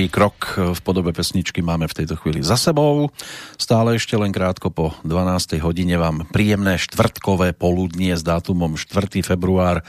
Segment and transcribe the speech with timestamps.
[0.00, 3.12] prvý krok v podobe pesničky máme v tejto chvíli za sebou.
[3.60, 5.60] Stále ešte len krátko po 12.
[5.60, 9.20] hodine vám príjemné štvrtkové poludnie s dátumom 4.
[9.20, 9.84] február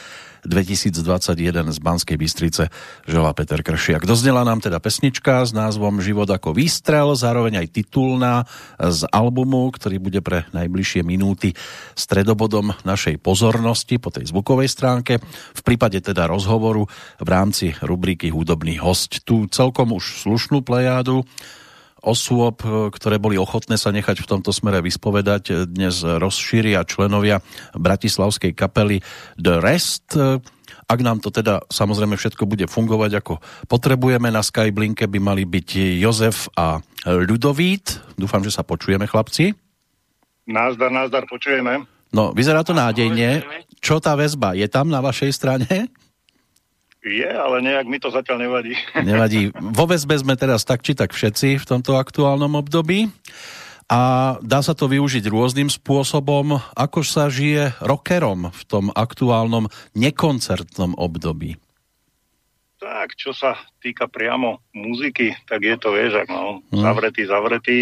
[0.46, 2.74] 2021 z Banskej Bystrice
[3.06, 4.06] želá Peter Kršiak.
[4.06, 10.02] Doznela nám teda pesnička s názvom Život ako výstrel, zároveň aj titulná z albumu, ktorý
[10.02, 11.53] bude pre najbližšie minúty
[11.94, 15.22] stredobodom našej pozornosti po tej zvukovej stránke.
[15.53, 16.90] V prípade teda rozhovoru
[17.22, 19.22] v rámci rubriky Hudobný host.
[19.23, 21.23] Tu celkom už slušnú plejádu
[22.02, 27.46] osôb, ktoré boli ochotné sa nechať v tomto smere vyspovedať, dnes rozšíria členovia
[27.78, 29.06] bratislavskej kapely
[29.38, 30.18] The Rest.
[30.92, 33.40] Ak nám to teda samozrejme všetko bude fungovať ako
[33.70, 35.70] potrebujeme, na Skyblinke by mali byť
[36.02, 38.18] Jozef a Ľudovít.
[38.20, 39.56] Dúfam, že sa počujeme, chlapci.
[40.50, 41.86] Názdar, názdar, počujeme.
[42.12, 43.40] No, vyzerá to nádejne.
[43.80, 44.52] Čo tá väzba?
[44.52, 45.88] Je tam na vašej strane?
[47.02, 48.78] Je, ale nejak mi to zatiaľ nevadí.
[49.02, 49.50] Nevadí.
[49.58, 53.09] Vo väzbe sme teraz tak či tak všetci v tomto aktuálnom období.
[53.92, 56.62] A dá sa to využiť rôznym spôsobom.
[56.78, 59.68] Ako sa žije rockerom v tom aktuálnom
[59.98, 61.59] nekoncertnom období?
[62.80, 67.78] Tak, čo sa týka priamo muziky, tak je to, vieš, no, zavretý, zavretý,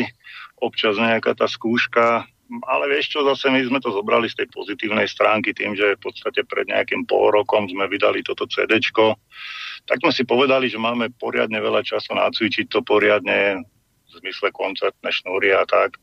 [0.60, 2.27] občas nejaká tá skúška,
[2.66, 6.01] ale vieš čo, zase my sme to zobrali z tej pozitívnej stránky tým, že v
[6.01, 9.13] podstate pred nejakým pol rokom sme vydali toto CDčko,
[9.86, 13.62] tak sme si povedali, že máme poriadne veľa času nacvičiť to poriadne
[14.10, 16.01] v zmysle koncertné šnúry a tak.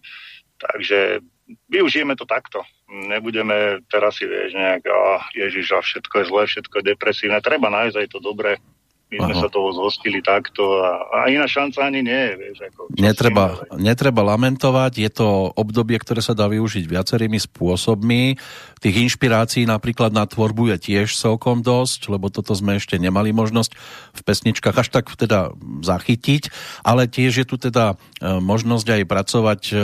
[0.56, 1.20] Takže
[1.68, 2.62] využijeme to takto.
[2.86, 7.38] Nebudeme teraz si, vieš, nejak, a ježiš, a všetko je zlé, všetko je depresívne.
[7.42, 8.62] Treba nájsť aj to dobré.
[9.06, 9.42] My sme Aha.
[9.46, 12.66] sa toho zhostili takto a, a iná šanca ani nie vieš.
[12.74, 18.34] Ako, Netreba, netreba lamentovať, je to obdobie, ktoré sa dá využiť viacerými spôsobmi.
[18.82, 23.78] Tých inšpirácií napríklad na tvorbu je tiež celkom dosť, lebo toto sme ešte nemali možnosť
[24.10, 25.54] v pesničkách až tak teda
[25.86, 26.50] zachytiť,
[26.82, 29.74] ale tiež je tu teda e, možnosť aj pracovať e,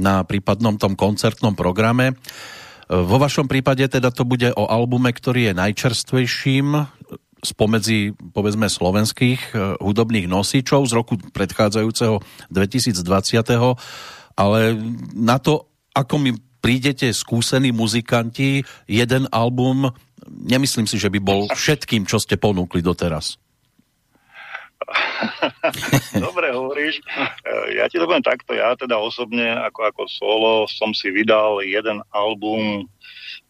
[0.00, 2.16] na prípadnom tom koncertnom programe.
[2.16, 2.24] E,
[2.88, 6.88] Vo vašom prípade teda to bude o albume, ktorý je najčerstvejším
[7.42, 12.22] spomedzi, povedzme, slovenských e, hudobných nosičov z roku predchádzajúceho
[12.54, 13.02] 2020.
[14.38, 14.60] Ale
[15.12, 19.90] na to, ako mi prídete skúsení muzikanti, jeden album,
[20.30, 23.42] nemyslím si, že by bol všetkým, čo ste ponúkli doteraz.
[26.26, 27.02] Dobre hovoríš.
[27.74, 28.54] Ja ti to poviem takto.
[28.54, 32.86] Ja teda osobne ako, ako solo som si vydal jeden album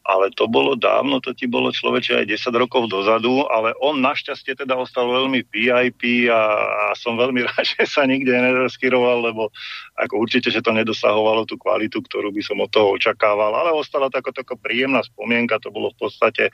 [0.03, 4.59] ale to bolo dávno, to ti bolo človeče aj 10 rokov dozadu, ale on našťastie
[4.59, 9.55] teda ostal veľmi VIP a, a som veľmi rád, že sa nikde nerozkyroval, lebo
[9.95, 14.11] ako určite, že to nedosahovalo tú kvalitu, ktorú by som od toho očakával, ale ostala
[14.11, 16.53] to ako taká príjemná spomienka, to bolo v podstate e,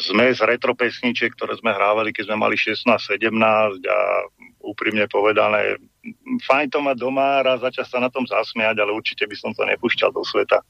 [0.00, 3.20] zmes retro pesničiek, ktoré sme hrávali, keď sme mali 16-17
[3.84, 3.98] a
[4.64, 5.76] úprimne povedané,
[6.48, 9.68] fajn to mať doma, raz začať sa na tom zasmiať, ale určite by som to
[9.68, 10.64] nepúšťal do sveta.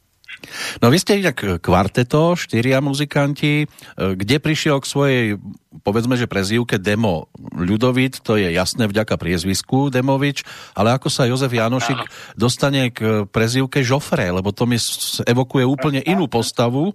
[0.83, 3.65] No vy ste inak kvarteto, štyria muzikanti.
[3.65, 3.67] E,
[3.97, 5.25] kde prišiel k svojej,
[5.83, 10.45] povedzme, že prezývke Demo Ľudovit, to je jasné vďaka priezvisku Demovič,
[10.77, 11.99] ale ako sa Jozef Janošik
[12.39, 14.77] dostane k prezývke Žofre, lebo to mi
[15.25, 16.95] evokuje úplne inú postavu.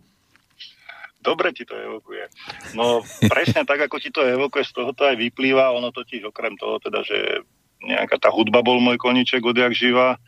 [1.20, 2.32] Dobre ti to evokuje.
[2.80, 6.56] No presne tak, ako ti to evokuje, z toho to aj vyplýva, ono totiž okrem
[6.56, 7.44] toho teda, že
[7.84, 10.20] nejaká tá hudba bol môj koniček odjak živa,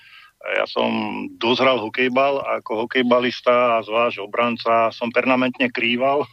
[0.41, 0.89] ja som
[1.37, 6.25] dozhral hokejbal a ako hokejbalista a zvlášť obranca som permanentne krýval.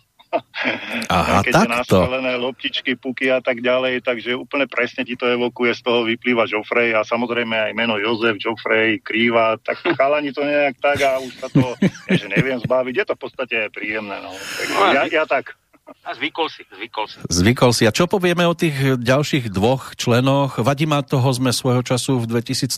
[1.09, 1.73] Aha, Keď takto.
[1.73, 6.45] nastrelené loptičky, puky a tak ďalej, takže úplne presne ti to evokuje, z toho vyplýva
[6.45, 11.33] Joffrey a samozrejme aj meno Jozef, Joffrey, krýva, tak chalani to nejak tak a už
[11.41, 11.77] sa to,
[12.19, 14.21] že neviem zbaviť, je to v podstate príjemné.
[14.21, 14.33] No.
[14.33, 15.57] Takže no, ja, ja tak.
[16.05, 17.17] A zvykol si, zvykol si.
[17.33, 17.85] Zvykol si.
[17.89, 20.61] A čo povieme o tých ďalších dvoch členoch?
[20.61, 22.69] Vadima toho sme svojho času v 2013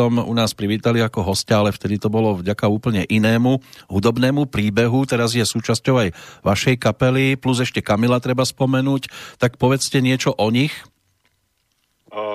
[0.00, 5.08] u nás privítali ako hostia, ale vtedy to bolo vďaka úplne inému hudobnému príbehu.
[5.08, 6.08] Teraz je súčasťou aj
[6.44, 9.08] vašej kapely, plus ešte Kamila treba spomenúť.
[9.40, 10.72] Tak povedzte niečo o nich.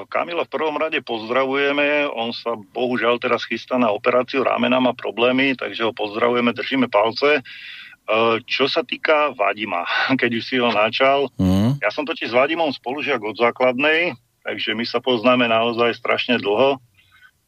[0.09, 5.53] Kamila v prvom rade pozdravujeme, on sa bohužiaľ teraz chystá na operáciu ramena, má problémy,
[5.53, 7.43] takže ho pozdravujeme, držíme palce.
[8.05, 9.81] Eh, čo sa týka Vadima,
[10.21, 11.81] keď už si ho načal, mm.
[11.81, 14.13] ja som totiž s Vadimom spolužiak od základnej,
[14.45, 16.77] takže my sa poznáme naozaj strašne dlho.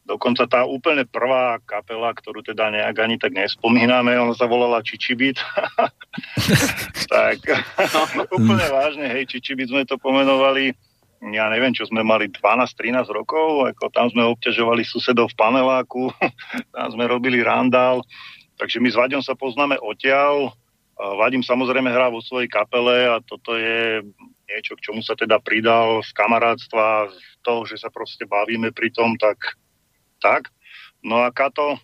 [0.08, 5.38] Dokonca tá úplne prvá kapela, ktorú teda nejak ani tak nespomíname, ona sa volala Čičibit.
[7.12, 7.38] tak
[8.40, 10.74] úplne vážne, hej, Čičibit sme to pomenovali.
[11.34, 16.14] Ja neviem, čo sme mali 12-13 rokov, ako tam sme obťažovali susedov v paneláku,
[16.74, 18.06] tam sme robili randál.
[18.58, 20.54] Takže my s Vaďom sa poznáme odtiaľ.
[20.98, 24.02] Vadim samozrejme hrá vo svojej kapele a toto je
[24.50, 28.90] niečo, k čomu sa teda pridal z kamarátstva, z toho, že sa proste bavíme pri
[28.90, 29.38] tom, tak
[30.18, 30.50] tak.
[31.06, 31.78] No a Kato,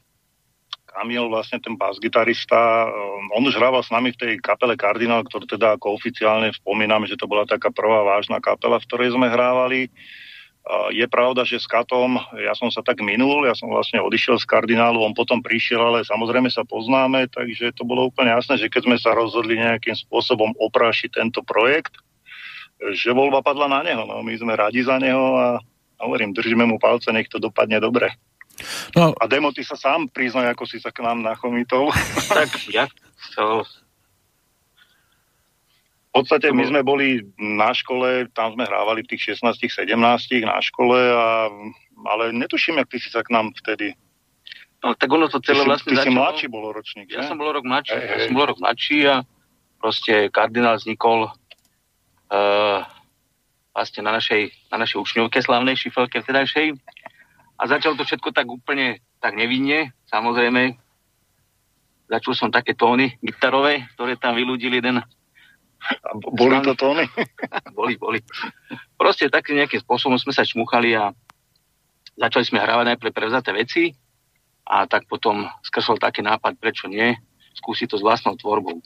[0.90, 5.46] Kamil, vlastne ten bas-gitarista, um, on už hrával s nami v tej kapele Cardinal, ktorú
[5.50, 9.90] teda ako oficiálne spomíname, že to bola taká prvá vážna kapela, v ktorej sme hrávali.
[10.96, 14.48] Je pravda, že s Katom, ja som sa tak minul, ja som vlastne odišiel z
[14.48, 18.82] kardinálu, on potom prišiel, ale samozrejme sa poznáme, takže to bolo úplne jasné, že keď
[18.88, 22.00] sme sa rozhodli nejakým spôsobom oprášiť tento projekt,
[22.96, 24.08] že voľba padla na neho.
[24.08, 25.48] No, my sme radi za neho a
[26.00, 28.16] hovorím, držíme mu palce, nech to dopadne dobre.
[28.96, 29.12] No.
[29.20, 31.92] A Demo, ty sa sám priznaj, ako si sa k nám nachomitol.
[32.32, 32.88] tak ja
[33.36, 33.68] to
[36.14, 39.98] v podstate my sme boli na škole, tam sme hrávali v tých 16-17
[40.46, 41.50] na škole, a,
[42.06, 43.98] ale netuším, jak ty si sa k nám vtedy
[44.84, 46.12] No tak ono to celé vlastne ty začalo.
[46.12, 48.98] Si mladší bol ročník, Ja som bol rok mladší, hey, ja som bol rok mladší
[49.08, 49.16] a
[49.80, 52.80] proste kardinál vznikol uh,
[53.72, 56.76] vlastne na našej, na našej učňovke slavnej šifelke vtedajšej
[57.56, 60.76] a začalo to všetko tak úplne tak nevinne, samozrejme.
[62.12, 65.00] Začul som také tóny gitarové, ktoré tam vylúdil jeden
[65.84, 67.06] a boli to tóny?
[67.78, 68.20] boli, boli.
[68.96, 71.12] Proste takým nejakým spôsobom sme sa čmuchali a
[72.16, 73.92] začali sme hrávať najprv prevzaté veci
[74.64, 77.12] a tak potom skrsol taký nápad, prečo nie,
[77.60, 78.80] skúsiť to s vlastnou tvorbou.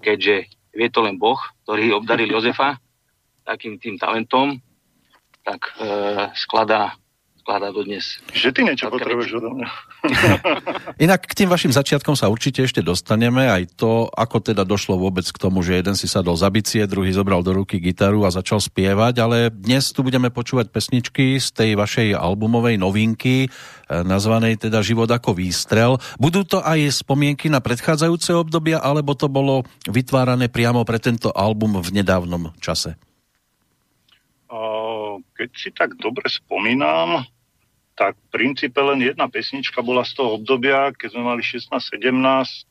[0.00, 2.80] Keďže vie to len Boh, ktorý obdaril Jozefa
[3.44, 4.56] takým tým talentom,
[5.42, 5.86] tak e,
[6.38, 6.94] skladá
[7.42, 8.22] skladá do dnes.
[8.30, 9.68] Že ty niečo potrebuješ odo mňa.
[11.04, 15.26] Inak k tým vašim začiatkom sa určite ešte dostaneme, aj to, ako teda došlo vôbec
[15.26, 18.62] k tomu, že jeden si sadol za bicie, druhý zobral do ruky gitaru a začal
[18.62, 24.78] spievať, ale dnes tu budeme počúvať pesničky z tej vašej albumovej novinky, eh, nazvanej teda
[24.78, 25.98] Život ako výstrel.
[26.22, 31.82] Budú to aj spomienky na predchádzajúce obdobia, alebo to bolo vytvárané priamo pre tento album
[31.82, 32.94] v nedávnom čase?
[35.32, 37.24] Keď si tak dobre spomínam,
[37.92, 42.00] tak v princípe len jedna pesnička bola z toho obdobia, keď sme mali 16-17,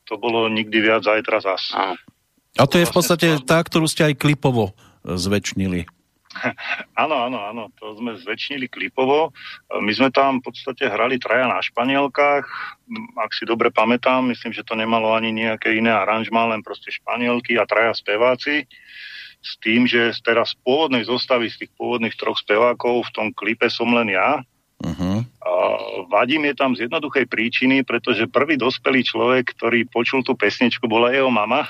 [0.09, 1.73] to bolo nikdy viac zajtra zas.
[2.57, 4.73] A to je v podstate tá, ktorú ste aj klipovo
[5.05, 5.85] zväčšnili.
[7.03, 9.35] Áno, áno, áno, to sme zväčšnili klipovo.
[9.67, 12.45] My sme tam v podstate hrali traja na španielkách,
[13.19, 17.59] ak si dobre pamätám, myslím, že to nemalo ani nejaké iné aranžma, len proste španielky
[17.59, 18.63] a traja speváci.
[19.41, 23.65] S tým, že teraz z pôvodnej zostavy, z tých pôvodných troch spevákov v tom klipe
[23.73, 24.45] som len ja.
[24.81, 25.21] Uh-huh.
[25.45, 25.51] A
[26.09, 31.13] vadím je tam z jednoduchej príčiny, pretože prvý dospelý človek, ktorý počul tú pesničku, bola
[31.13, 31.69] jeho mama.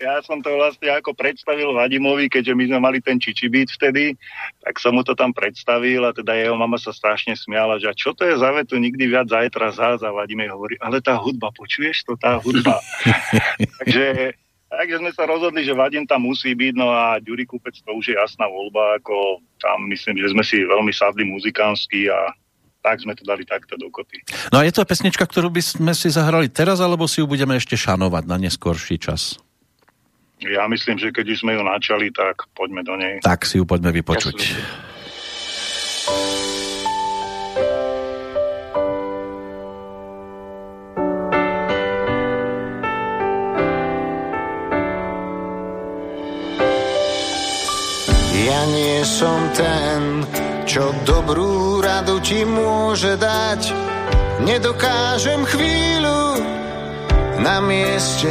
[0.00, 4.16] ja som to vlastne ako predstavil Vadimovi, keďže my sme mali ten čičibít vtedy,
[4.64, 8.16] tak som mu to tam predstavil a teda jeho mama sa strašne smiala, že čo
[8.16, 12.08] to je za vetu, nikdy viac zajtra zás a Vadim hovorí, ale tá hudba, počuješ
[12.08, 12.80] to, tá hudba.
[13.84, 14.32] Takže
[14.70, 18.14] Takže sme sa rozhodli, že Vadim tam musí byť, no a Ďuri Kupec to už
[18.14, 22.30] je jasná voľba, ako tam myslím, že sme si veľmi sadli muzikánsky a
[22.78, 24.22] tak sme to dali takto dokopy.
[24.54, 27.58] No a je to pesnička, ktorú by sme si zahrali teraz, alebo si ju budeme
[27.58, 29.42] ešte šanovať na neskorší čas?
[30.40, 33.20] Ja myslím, že keď už sme ju načali, tak poďme do nej.
[33.20, 34.38] Tak si ju poďme vypočuť.
[34.38, 34.89] Ja
[49.00, 50.28] nie som ten,
[50.68, 53.72] čo dobrú radu ti môže dať.
[54.44, 56.36] Nedokážem chvíľu
[57.40, 58.28] na mieste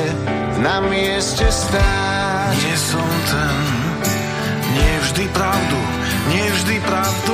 [0.61, 2.53] na mieste stáť.
[2.53, 3.57] Nie som ten,
[4.77, 5.79] nie vždy pravdu,
[6.37, 7.28] nie vždy pravdu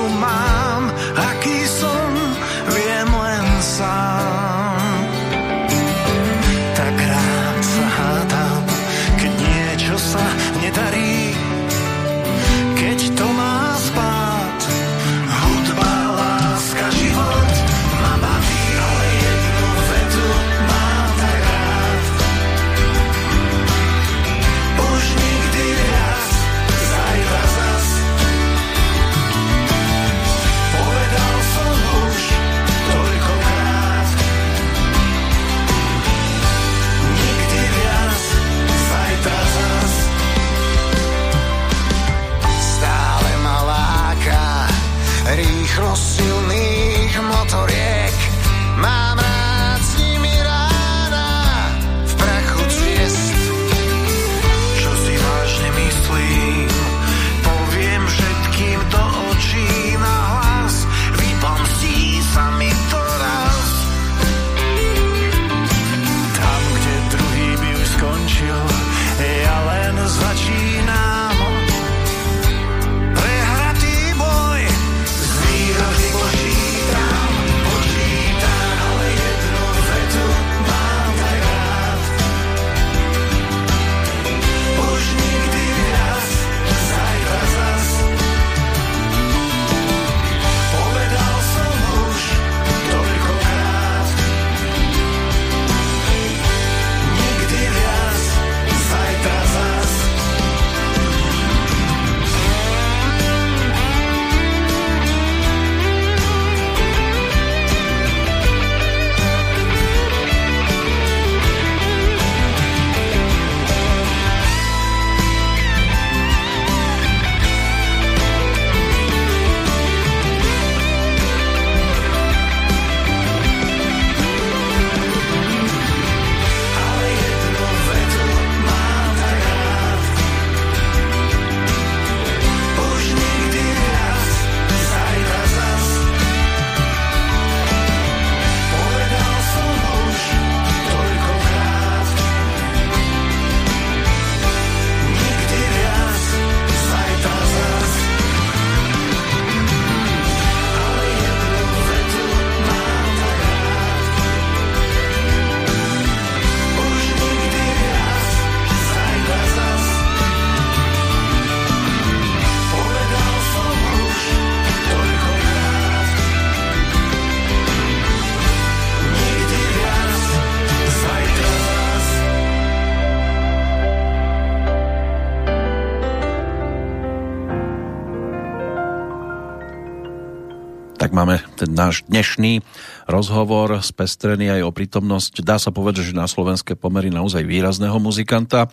[181.75, 182.63] náš dnešný
[183.05, 188.72] rozhovor spestrený aj o prítomnosť, dá sa povedať, že na slovenské pomery naozaj výrazného muzikanta.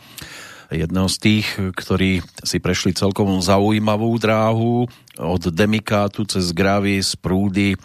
[0.72, 4.88] Jedného z tých, ktorí si prešli celkom zaujímavú dráhu
[5.20, 7.76] od Demikátu cez Gravis, Prúdy,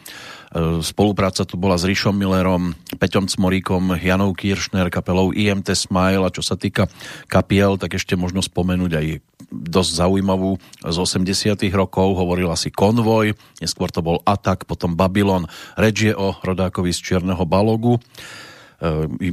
[0.48, 6.24] E, spolupráca tu bola s Rišom Millerom, Peťom Cmoríkom, Janou Kiršner, kapelou IMT Smile.
[6.24, 6.88] A čo sa týka
[7.28, 9.08] kapiel, tak ešte možno spomenúť aj
[9.52, 15.48] dosť zaujímavú z 80 rokov, hovoril asi Konvoj, neskôr to bol Atak, potom Babylon,
[15.80, 18.00] reč je o rodákovi z Čierneho Balogu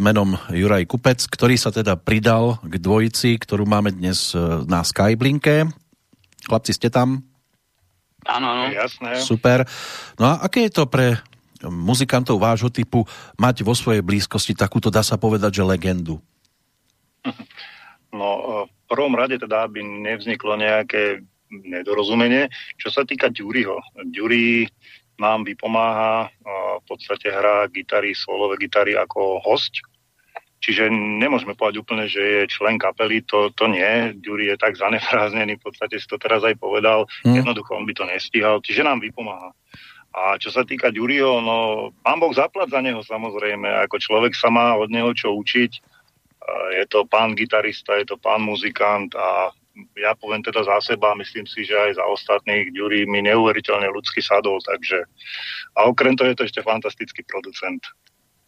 [0.01, 5.69] menom Juraj Kupec, ktorý sa teda pridal k dvojici, ktorú máme dnes e, na Skyblinke.
[6.49, 7.21] Chlapci, ste tam?
[8.25, 8.65] Áno, áno.
[8.73, 9.21] Jasné.
[9.21, 9.69] Super.
[10.17, 11.21] No a aké je to pre
[11.65, 13.05] muzikantov vášho typu
[13.37, 16.21] mať vo svojej blízkosti takúto, dá sa povedať, že legendu?
[18.13, 21.21] No, e, v prvom rade teda, aby nevzniklo nejaké
[21.53, 22.49] nedorozumenie.
[22.81, 23.77] Čo sa týka Ďuriho.
[24.09, 24.67] Ďuri
[25.21, 26.28] nám vypomáha,
[26.80, 29.78] v podstate hrá gitary, solové gitary ako host
[30.64, 30.88] Čiže
[31.21, 34.16] nemôžeme povedať úplne, že je člen kapely, to, to nie.
[34.16, 37.04] Ďuri je tak zanefráznený, v podstate si to teraz aj povedal.
[37.21, 37.37] Hmm.
[37.37, 39.52] Jednoducho on by to nestíhal, čiže nám vypomáha.
[40.16, 44.49] A čo sa týka Ďuriho, no pán Boh zaplať za neho samozrejme, ako človek sa
[44.49, 45.73] má od neho čo učiť.
[46.80, 49.52] Je to pán gitarista, je to pán muzikant a
[49.99, 54.23] ja poviem teda za seba, myslím si, že aj za ostatných Ďuri mi neuveriteľne ľudský
[54.23, 55.02] sadol, takže
[55.75, 57.83] a okrem toho je to ešte fantastický producent.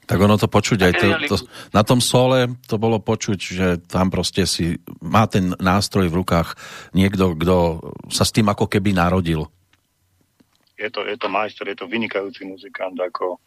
[0.07, 1.37] Tak ono to počuť aj to, to,
[1.75, 6.55] na tom sole to bolo počuť, že tam proste si má ten nástroj v rukách
[6.95, 7.57] niekto, kto
[8.07, 9.51] sa s tým ako keby narodil.
[10.77, 13.01] Je to, je to majster, je to vynikajúci muzikant.
[13.01, 13.41] Ako...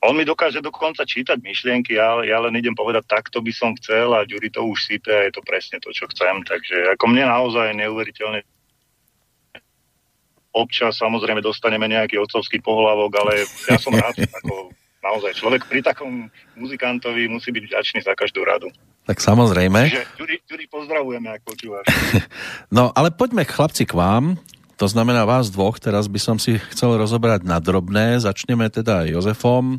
[0.00, 4.16] On mi dokáže dokonca čítať myšlienky, ja, ja len idem povedať, takto by som chcel
[4.16, 6.40] a Ďuri to už sype a je to presne to, čo chcem.
[6.40, 8.40] Takže ako mne naozaj neuveriteľne
[10.50, 16.28] občas samozrejme dostaneme nejaký otcovský pohlavok, ale ja som rád, ako naozaj človek pri takom
[16.58, 18.68] muzikantovi musí byť vďačný za každú radu.
[19.08, 19.90] Tak samozrejme.
[19.90, 21.86] Čiže Ďuri, Ďuri pozdravujeme, ak počúvaš.
[22.76, 24.38] no, ale poďme chlapci k vám.
[24.80, 28.16] To znamená vás dvoch, teraz by som si chcel rozobrať na drobné.
[28.16, 29.76] Začneme teda Jozefom.
[29.76, 29.78] E,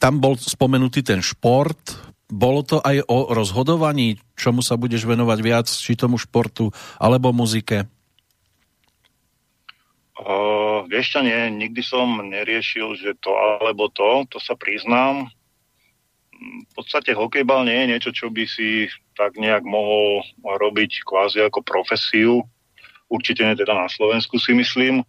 [0.00, 2.00] tam bol spomenutý ten šport.
[2.32, 7.84] Bolo to aj o rozhodovaní, čomu sa budeš venovať viac, či tomu športu, alebo muzike?
[10.16, 15.28] Uh, vieš čo, nie, nikdy som neriešil, že to alebo to, to sa priznám.
[16.40, 21.60] V podstate hokejbal nie je niečo, čo by si tak nejak mohol robiť kvázi ako
[21.60, 22.48] profesiu.
[23.10, 25.02] Určite nie teda na Slovensku si myslím.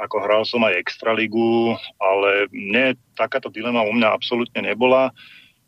[0.00, 5.12] Ako hral som aj Extraligu, ale mne takáto dilema u mňa absolútne nebola.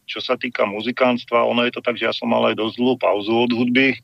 [0.08, 2.94] Čo sa týka muzikánstva, ono je to tak, že ja som mal aj dosť dlhú
[2.98, 4.00] pauzu od hudby,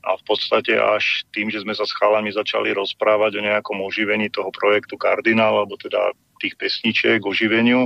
[0.00, 4.32] a v podstate až tým, že sme sa s chalami začali rozprávať o nejakom oživení
[4.32, 7.84] toho projektu Kardinál, alebo teda tých pesničiek, oživeniu,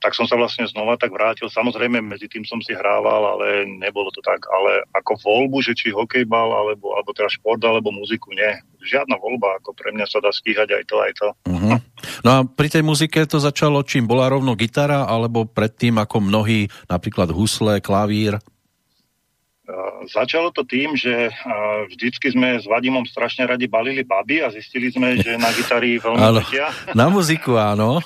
[0.00, 1.46] tak som sa vlastne znova tak vrátil.
[1.46, 4.42] Samozrejme, medzi tým som si hrával, ale nebolo to tak.
[4.48, 8.50] Ale ako voľbu, že či hokejbal, alebo, alebo teda šport, alebo muziku, nie.
[8.82, 11.28] Žiadna voľba, ako pre mňa sa dá stíhať aj to, aj to.
[11.46, 11.78] Uh-huh.
[12.26, 14.10] No a pri tej muzike to začalo čím?
[14.10, 18.42] Bola rovno gitara, alebo predtým ako mnohí, napríklad husle, klavír?
[20.10, 21.30] Začalo to tým, že
[21.86, 26.18] vždycky sme s Vadimom strašne radi balili baby a zistili sme, že na gitari veľmi
[26.18, 26.42] áno,
[26.98, 28.02] Na muziku áno.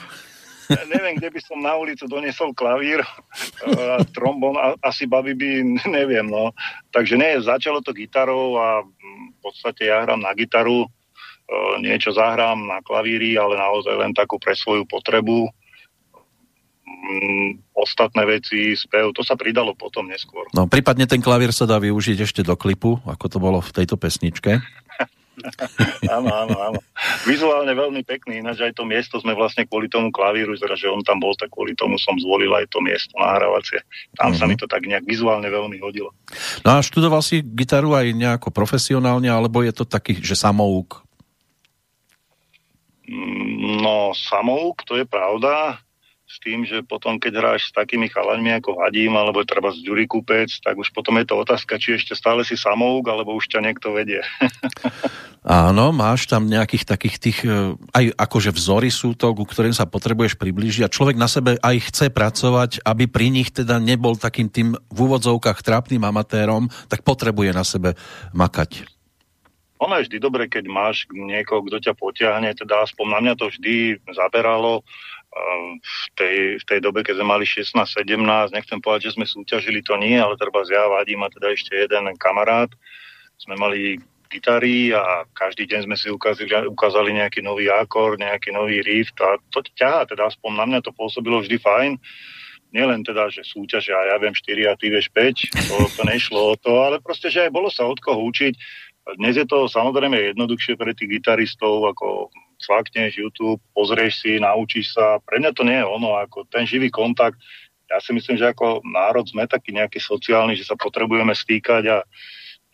[0.69, 5.51] neviem, kde by som na ulicu doniesol klavír, a trombon, a, asi baby by,
[5.97, 6.53] neviem, no.
[6.93, 10.85] Takže nie, začalo to gitarou a v podstate ja hrám na gitaru,
[11.81, 15.49] niečo zahrám na klavíri, ale naozaj len takú pre svoju potrebu
[17.77, 20.49] ostatné veci, spev, to sa pridalo potom neskôr.
[20.57, 23.95] No, prípadne ten klavír sa dá využiť ešte do klipu, ako to bolo v tejto
[23.95, 24.59] pesničke.
[26.17, 26.81] áno, áno, áno.
[27.29, 31.05] Vizuálne veľmi pekný, ináč aj to miesto sme vlastne kvôli tomu klavíru, teda, že on
[31.05, 33.85] tam bol, tak kvôli tomu som zvolil aj to miesto nahrávacie.
[34.17, 34.39] Tam mm-hmm.
[34.41, 34.51] sa mhm.
[34.51, 36.11] mi to tak nejak vizuálne veľmi hodilo.
[36.65, 41.05] No a študoval si gitaru aj nejako profesionálne, alebo je to taký, že samouk?
[43.07, 45.79] Mm, no, samouk, to je pravda
[46.27, 50.11] s tým, že potom, keď hráš s takými chalaňmi ako Hadím, alebo treba z Ďuri
[50.11, 53.63] Kupec, tak už potom je to otázka, či ešte stále si samouk, alebo už ťa
[53.63, 54.19] niekto vedie.
[55.47, 59.87] Áno, máš tam nejakých takých tých, e, aj akože vzory sú to, ku ktorým sa
[59.87, 64.51] potrebuješ priblížiť a človek na sebe aj chce pracovať, aby pri nich teda nebol takým
[64.51, 67.95] tým v úvodzovkách trápnym amatérom, tak potrebuje na sebe
[68.35, 68.91] makať.
[69.79, 73.47] Ono je vždy dobre, keď máš niekoho, kto ťa potiahne, teda aspoň na mňa to
[73.53, 74.81] vždy zaberalo
[75.77, 79.97] v tej, v tej dobe, keď sme mali 16-17, nechcem povedať, že sme súťažili, to
[80.01, 82.73] nie, ale treba ja vadím a teda ešte jeden kamarát.
[83.37, 84.01] Sme mali
[84.33, 89.39] gitary a každý deň sme si ukázali, ukázali nejaký nový akord, nejaký nový riff a
[89.55, 91.93] to ťahá, teda aspoň na mňa to pôsobilo vždy fajn.
[92.75, 96.53] nielen teda, že súťaž, a ja viem 4 a ty vieš 5, to, to nešlo
[96.53, 98.55] o to, ale proste, že aj bolo sa od koho učiť.
[99.17, 105.21] Dnes je to samozrejme jednoduchšie pre tých gitaristov, ako cvakneš YouTube, pozrieš si, naučíš sa.
[105.23, 107.37] Pre mňa to nie je ono, ako ten živý kontakt.
[107.87, 111.97] Ja si myslím, že ako národ sme taký nejaký sociálny, že sa potrebujeme stýkať a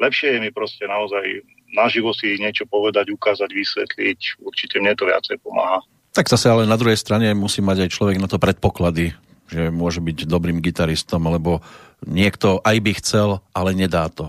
[0.01, 4.41] lepšie je mi proste naozaj naživo si niečo povedať, ukázať, vysvetliť.
[4.41, 5.81] Určite mne to viacej pomáha.
[6.13, 9.17] Tak zase ale na druhej strane musí mať aj človek na to predpoklady,
[9.49, 11.65] že môže byť dobrým gitaristom, alebo
[12.05, 14.29] niekto aj by chcel, ale nedá to.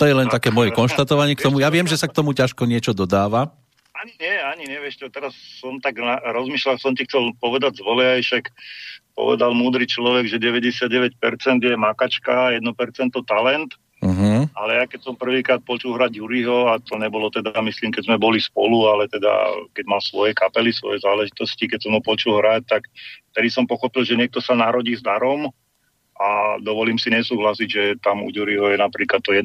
[0.00, 1.60] To je len no, také moje konštatovanie k tomu.
[1.60, 3.52] Ja viem, že sa k tomu ťažko niečo dodáva.
[4.00, 7.76] Ani nie, ani nie, vieš čo, teraz som tak na, rozmýšľal, som ti chcel povedať
[7.76, 8.44] z voliajšek,
[9.12, 11.20] povedal múdry človek, že 99%
[11.60, 12.64] je makačka, 1%
[13.28, 13.76] talent.
[14.00, 14.48] Uh-huh.
[14.56, 18.16] Ale ja keď som prvýkrát počul hrať Juriho, a to nebolo teda, myslím, keď sme
[18.16, 19.28] boli spolu, ale teda
[19.76, 22.88] keď mal svoje kapely, svoje záležitosti, keď som ho počul hrať, tak
[23.36, 25.52] vtedy som pochopil, že niekto sa narodí s darom
[26.20, 29.40] a dovolím si nesúhlasiť, že tam u Juriho je napríklad to 1%.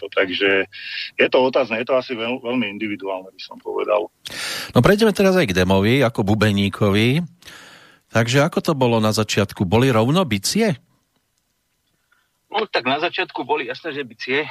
[0.00, 0.64] Takže
[1.20, 4.08] je to otázne, je to asi veľ, veľmi individuálne, by som povedal.
[4.72, 7.20] No prejdeme teraz aj k Demovi, ako bubeníkovi.
[8.08, 9.68] Takže ako to bolo na začiatku?
[9.68, 10.80] Boli rovno bicie?
[12.48, 14.48] No tak na začiatku boli jasné, že bicie.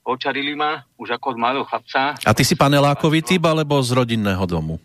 [0.00, 2.16] Očarili ma už ako od malého chlapca.
[2.16, 4.80] A ty si panelákový typ alebo z rodinného domu?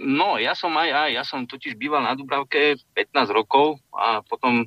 [0.00, 4.64] No, ja som aj, aj, ja som totiž býval na Dubravke 15 rokov a potom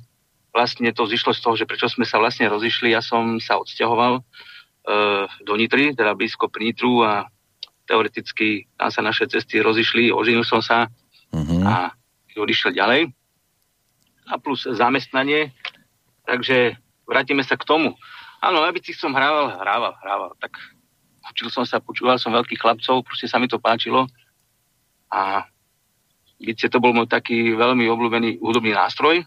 [0.54, 4.22] vlastne to zišlo z toho, že prečo sme sa vlastne rozišli, ja som sa odsťahoval
[4.22, 4.22] e,
[5.44, 7.28] do Nitry, teda blízko pri Nitru a
[7.90, 10.88] teoreticky tam sa naše cesty rozišli, oženil som sa
[11.34, 11.62] uh-huh.
[11.66, 11.92] a
[12.38, 13.10] odišiel ďalej.
[14.30, 15.54] A plus zamestnanie,
[16.26, 17.94] Takže vrátime sa k tomu.
[18.42, 20.32] Áno, aby si som hrával, hrával, hrával.
[20.42, 20.58] Tak
[21.34, 24.10] učil som sa, počúval som veľkých chlapcov, proste sa mi to páčilo.
[25.16, 25.48] A
[26.36, 29.24] bicie to bol môj taký veľmi obľúbený hudobný nástroj.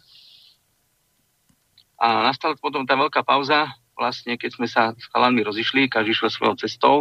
[1.97, 6.31] A nastala potom tá veľká pauza, vlastne keď sme sa s chalami rozišli, každý šiel
[6.31, 6.97] svojou cestou.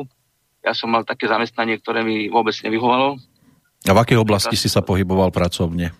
[0.65, 3.19] Ja som mal také zamestnanie, ktoré mi vôbec nevyhovalo.
[3.85, 5.93] A v akej oblasti si sa pohyboval pracovne?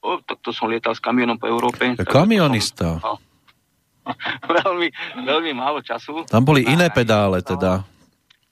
[0.00, 1.92] O, tak to som lietal s kamionom po Európe.
[2.08, 3.02] Kamionista.
[3.02, 3.14] Som, no,
[4.64, 4.88] veľmi,
[5.26, 6.24] veľmi málo času.
[6.24, 7.84] Tam boli iné pedále teda.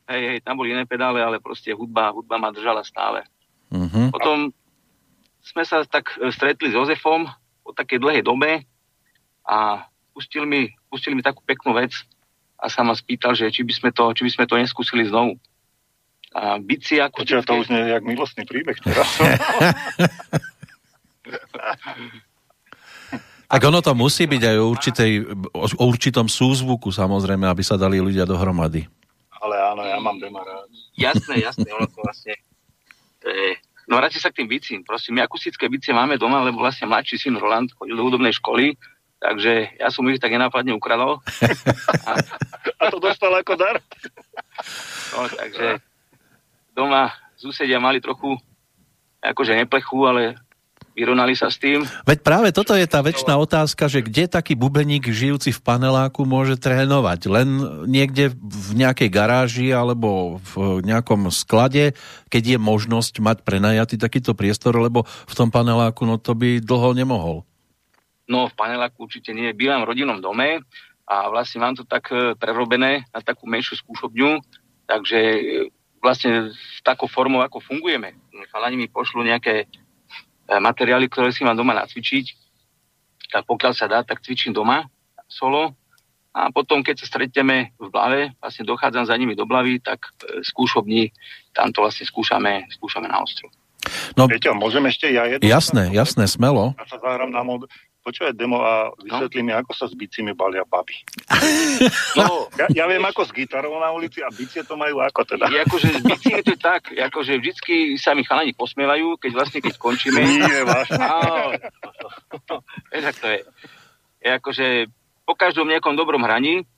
[0.04, 3.24] Hej, hej, tam boli iné pedále, ale proste hudba, hudba ma držala stále.
[3.74, 4.14] Uh-huh.
[4.14, 4.54] Potom
[5.42, 7.26] sme sa tak e, stretli s Jozefom
[7.66, 8.62] po takej dlhej dobe
[9.44, 9.84] a
[10.14, 11.92] pustil mi, pustil mi takú peknú vec
[12.56, 15.36] a sa ma spýtal, že či by sme to, či by sme to neskúsili znovu.
[16.34, 17.22] A bici ako...
[17.22, 19.10] Počuva, to už nie je jak milostný príbeh teraz.
[23.44, 25.12] Tak ono to musí byť aj o, určitej,
[25.54, 28.88] o určitom súzvuku samozrejme, aby sa dali ľudia dohromady.
[29.44, 30.72] Ale áno, ja mám Dema rád.
[30.96, 32.34] Jasné, jasné, ono to vlastne...
[33.24, 33.56] Je,
[33.88, 34.80] no vráti sa k tým bicím.
[34.84, 38.76] Prosím, my akustické bicie máme doma, lebo vlastne mladší syn Roland chodil do hudobnej školy,
[39.18, 41.24] takže ja som ich tak nenápadne ukradol.
[42.08, 42.20] A,
[42.80, 43.80] a to dostal ako dar?
[45.16, 45.80] No, takže
[46.76, 48.36] doma susedia mali trochu
[49.24, 50.36] akože neplechu, ale
[50.94, 51.82] vyrovnali sa s tým.
[52.06, 56.54] Veď práve toto je tá väčšiná otázka, že kde taký bubeník žijúci v paneláku môže
[56.54, 57.20] trénovať?
[57.26, 57.48] Len
[57.90, 61.98] niekde v nejakej garáži alebo v nejakom sklade,
[62.30, 66.94] keď je možnosť mať prenajatý takýto priestor, lebo v tom paneláku no to by dlho
[66.94, 67.42] nemohol.
[68.30, 69.52] No v paneláku určite nie.
[69.52, 70.64] Bývam v rodinnom dome
[71.04, 74.40] a vlastne mám to tak e, prerobené na takú menšiu skúšobňu,
[74.88, 75.40] takže e,
[76.00, 78.16] vlastne v takou formou, ako fungujeme.
[78.48, 79.68] Chalani mi pošlu nejaké
[80.48, 82.26] materiály, ktoré si mám doma nacvičiť,
[83.32, 84.86] tak pokiaľ sa dá, tak cvičím doma
[85.26, 85.74] solo
[86.34, 90.10] a potom, keď sa stretneme v Blave, vlastne dochádzam za nimi do Blavy, tak
[90.42, 91.14] skúšobní,
[91.54, 93.46] tam to vlastne skúšame, skúšame na ostru.
[94.18, 95.46] No, Peťo, môžem ešte ja jedno?
[95.46, 96.74] Jasné, jasné, smelo.
[96.74, 97.70] Ja sa zahrám na mod
[98.04, 99.46] počúvaj demo a vysvetlí no?
[99.48, 101.00] mi, ako sa s bicimi balia baby.
[102.20, 105.48] No, ja, ja viem ako s gitarou na ulici a bicie to majú ako teda.
[105.48, 109.58] Je akože s bicimi to je tak, akože vždycky sa mi chalani posmievajú, keď vlastne
[109.64, 110.20] keď skončíme.
[110.20, 111.00] Nie, vážne.
[112.92, 113.40] Vieš, to je.
[114.20, 114.66] Je akože
[115.24, 116.68] po každom nejakom dobrom hraní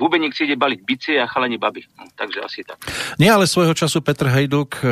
[0.00, 1.84] Bubeník si ide baliť bicie a chalani baby.
[2.00, 2.80] No, takže asi tak.
[3.20, 4.88] Nie, ale svojho času Petr Hejduk, e,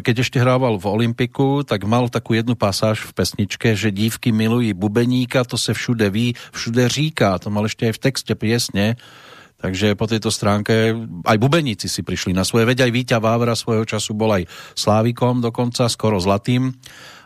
[0.00, 4.72] keď ešte hrával v Olympiku, tak mal takú jednu pasáž v pesničke, že dívky milují
[4.72, 7.36] bubeníka, to se všude ví, všude říká.
[7.44, 8.96] To mal ešte aj v texte piesne.
[9.60, 12.66] Takže po tejto stránke aj bubeníci si prišli na svoje.
[12.66, 16.72] Veď aj Víťa Vávra svojho času bol aj Slávikom dokonca, skoro zlatým.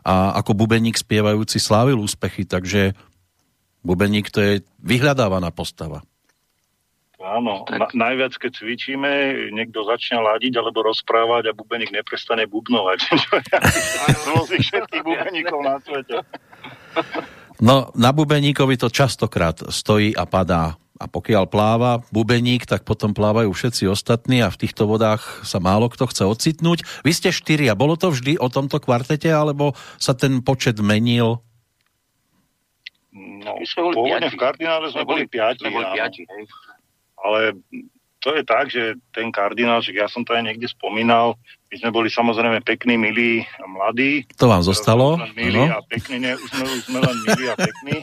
[0.05, 2.93] A ako bubeník spievajúci slávil úspechy, takže
[3.87, 4.53] bubeník to je
[4.85, 6.05] vyhľadávaná postava.
[7.27, 9.11] Áno, na, najviac keď cvičíme,
[9.51, 12.99] niekto začne ladiť alebo rozprávať a bubeník neprestane bubnovať.
[13.27, 13.59] Čo ja
[14.47, 16.23] všetkých bubeníkov na svete.
[17.59, 20.79] No, na bubeníkovi to častokrát stojí a padá.
[20.97, 25.93] A pokiaľ pláva bubeník, tak potom plávajú všetci ostatní a v týchto vodách sa málo
[25.93, 26.87] kto chce ocitnúť.
[27.05, 27.77] Vy ste štyria.
[27.77, 31.43] Bolo to vždy o tomto kvartete, alebo sa ten počet menil?
[33.13, 33.53] No,
[33.93, 35.69] pôvodne v kardinále sme boli piati.
[35.69, 36.23] Sme boli piati
[37.21, 37.57] ale
[38.27, 41.39] to je tak, že ten kardinál, že ja som to aj niekde spomínal,
[41.71, 44.27] my sme boli samozrejme pekní, milí a mladí.
[44.43, 45.15] To vám zostalo?
[45.39, 45.79] Milí no.
[45.79, 47.97] a pekní, ne, už sme, už sme len milí a pekní.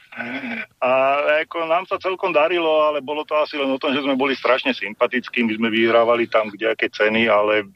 [0.88, 0.90] a
[1.44, 4.32] ako nám sa celkom darilo, ale bolo to asi len o tom, že sme boli
[4.32, 7.68] strašne sympatickí, my sme vyhrávali tam kdejaké ceny, ale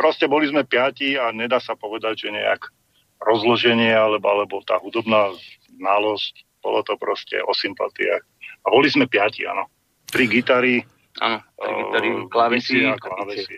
[0.00, 2.72] proste boli sme piati a nedá sa povedať, že nejak
[3.20, 5.28] rozloženie alebo, alebo tá hudobná
[5.76, 8.24] znalosť, bolo to proste o sympatiách.
[8.64, 9.68] A boli sme piati, áno
[10.12, 10.84] tri gitary,
[11.24, 13.56] Áno, tri gitary, klávesy a klávesy.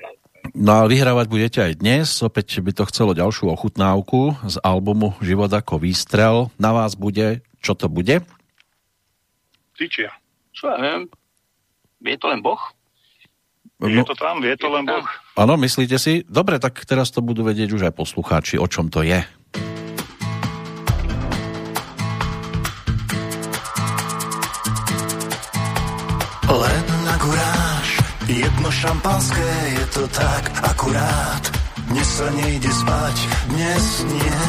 [0.54, 5.50] No a vyhrávať budete aj dnes, opäť by to chcelo ďalšiu ochutnávku z albumu Život
[5.50, 6.54] ako výstrel.
[6.62, 8.22] Na vás bude, čo to bude?
[9.74, 10.14] Tyčia.
[10.54, 11.00] Čo ja viem,
[11.98, 12.60] vie to len Boh?
[13.82, 15.02] No, je to tam, vie to len Boh.
[15.34, 16.22] Áno, myslíte si?
[16.30, 19.26] Dobre, tak teraz to budú vedieť už aj poslucháči, o čom to je.
[28.84, 31.44] Šampanské, je to tak akurát.
[31.88, 33.16] Dnes sa nejde spať,
[33.48, 34.40] dnes nie.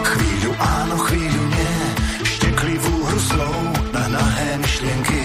[0.00, 1.76] Chvíľu áno, chvíľu nie,
[2.24, 3.60] šteklivú hru slov
[3.92, 5.24] na nahé myšlienky.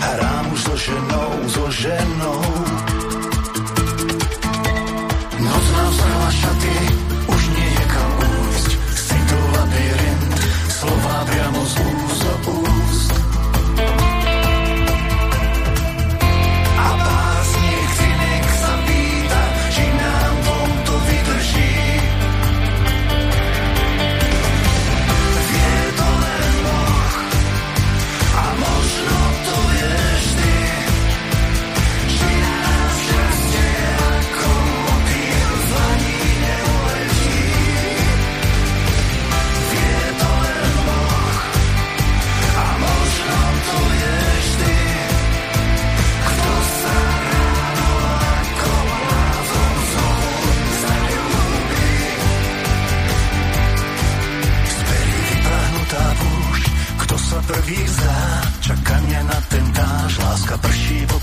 [0.00, 2.19] Hrám už so ženou, so ženou.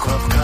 [0.07, 0.36] club.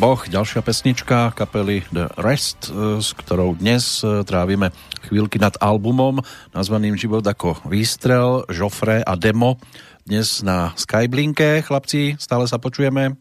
[0.00, 4.72] Boh, ďalšia pesnička kapely The Rest, e, s ktorou dnes e, trávime
[5.04, 6.24] chvíľky nad albumom
[6.56, 9.60] nazvaným Život ako výstrel, Joffre a Demo.
[10.08, 13.12] Dnes na Skyblinke, chlapci, stále sa počujeme.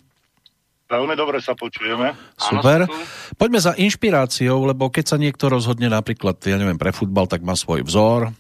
[0.88, 2.16] Veľmi dobre sa počujeme.
[2.40, 2.88] Super.
[3.36, 7.60] Poďme za inšpiráciou, lebo keď sa niekto rozhodne napríklad, ja neviem, pre futbal, tak má
[7.60, 8.32] svoj vzor,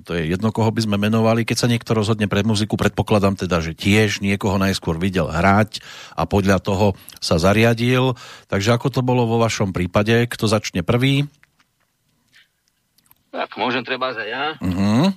[0.00, 1.44] to je jedno, koho by sme menovali.
[1.44, 5.84] Keď sa niekto rozhodne pre muziku, predpokladám teda, že tiež niekoho najskôr videl hrať
[6.16, 8.16] a podľa toho sa zariadil.
[8.48, 10.24] Takže ako to bolo vo vašom prípade?
[10.32, 11.28] Kto začne prvý?
[13.32, 14.56] Tak môžem treba za ja.
[14.60, 15.12] Uh-huh.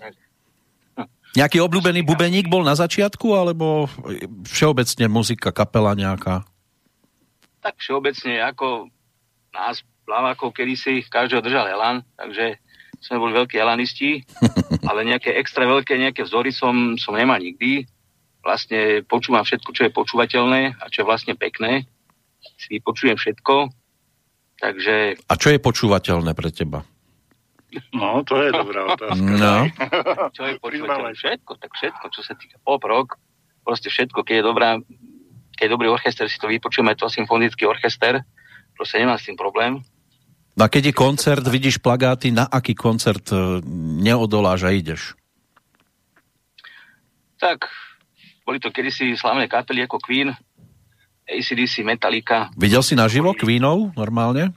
[1.35, 3.91] Nejaký obľúbený bubeník bol na začiatku, alebo
[4.47, 6.47] všeobecne muzika, kapela nejaká?
[7.59, 8.87] Tak všeobecne, ako
[9.51, 12.61] nás plavákov kedysi každého držal Elan, takže
[13.05, 14.25] sme boli veľkí elanisti,
[14.89, 17.85] ale nejaké extra veľké nejaké vzory som, som nemal nikdy.
[18.41, 21.85] Vlastne počúvam všetko, čo je počúvateľné a čo je vlastne pekné.
[22.57, 23.69] Si počujem všetko.
[24.61, 25.21] Takže...
[25.29, 26.81] A čo je počúvateľné pre teba?
[27.91, 29.29] No, to je dobrá otázka.
[29.35, 29.67] No.
[30.33, 31.13] čo je počúvateľné?
[31.17, 33.17] Všetko, tak všetko, čo sa týka pop rock,
[33.65, 34.69] proste všetko, keď je dobrá,
[35.57, 38.21] keď je dobrý orchester, si to vypočujeme, to symfonický orchester,
[38.77, 39.81] proste nemám s tým problém.
[40.55, 43.59] No a keď je koncert, vidíš plagáty, na aký koncert e,
[43.99, 45.11] neodoláš a ideš?
[47.35, 47.67] Tak,
[48.47, 50.31] boli to kedysi slavné kapely ako Queen,
[51.27, 52.47] ACDC, Metallica.
[52.55, 54.55] Videl si naživo Queenov normálne?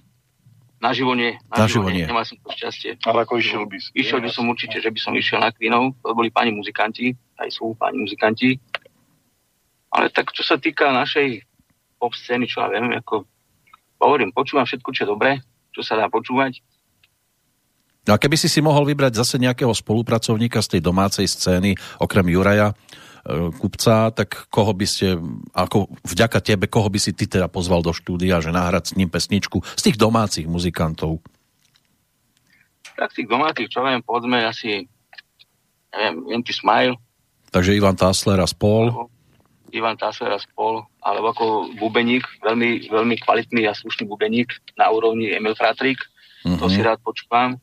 [0.79, 1.35] Naživo nie.
[1.51, 2.07] Naživo nie.
[2.07, 3.03] Nemal som to šťastie.
[3.03, 3.91] Ale ako išiel by si?
[3.99, 5.99] Išiel by som určite, že by som išiel na Queenov.
[6.07, 7.11] To boli páni muzikanti,
[7.43, 8.55] aj sú páni muzikanti.
[9.91, 11.43] Ale tak, čo sa týka našej
[11.99, 13.27] pop scény, čo ja viem, ako
[13.99, 15.31] hovorím, počúvam všetko, čo je dobré,
[15.73, 16.61] čo sa dá počúvať.
[18.09, 22.25] No a keby si si mohol vybrať zase nejakého spolupracovníka z tej domácej scény, okrem
[22.33, 22.75] Juraja e,
[23.53, 25.21] Kupca, tak koho by ste,
[25.53, 29.13] ako vďaka tebe, koho by si ty teda pozval do štúdia, že nahrať s ním
[29.13, 31.21] pesničku z tých domácich muzikantov?
[32.97, 34.89] Tak tých domácich, čo viem, povedzme asi,
[35.93, 36.97] neviem, Empty Smile.
[37.53, 39.13] Takže Ivan Tásler a spol.
[39.73, 41.45] Ivan Tásler a spol, alebo ako
[41.77, 46.01] bubeník, veľmi, veľmi kvalitný a slušný bubeník na úrovni Emil Fratrik,
[46.45, 46.57] uh-huh.
[46.57, 47.61] to si rád počúvam.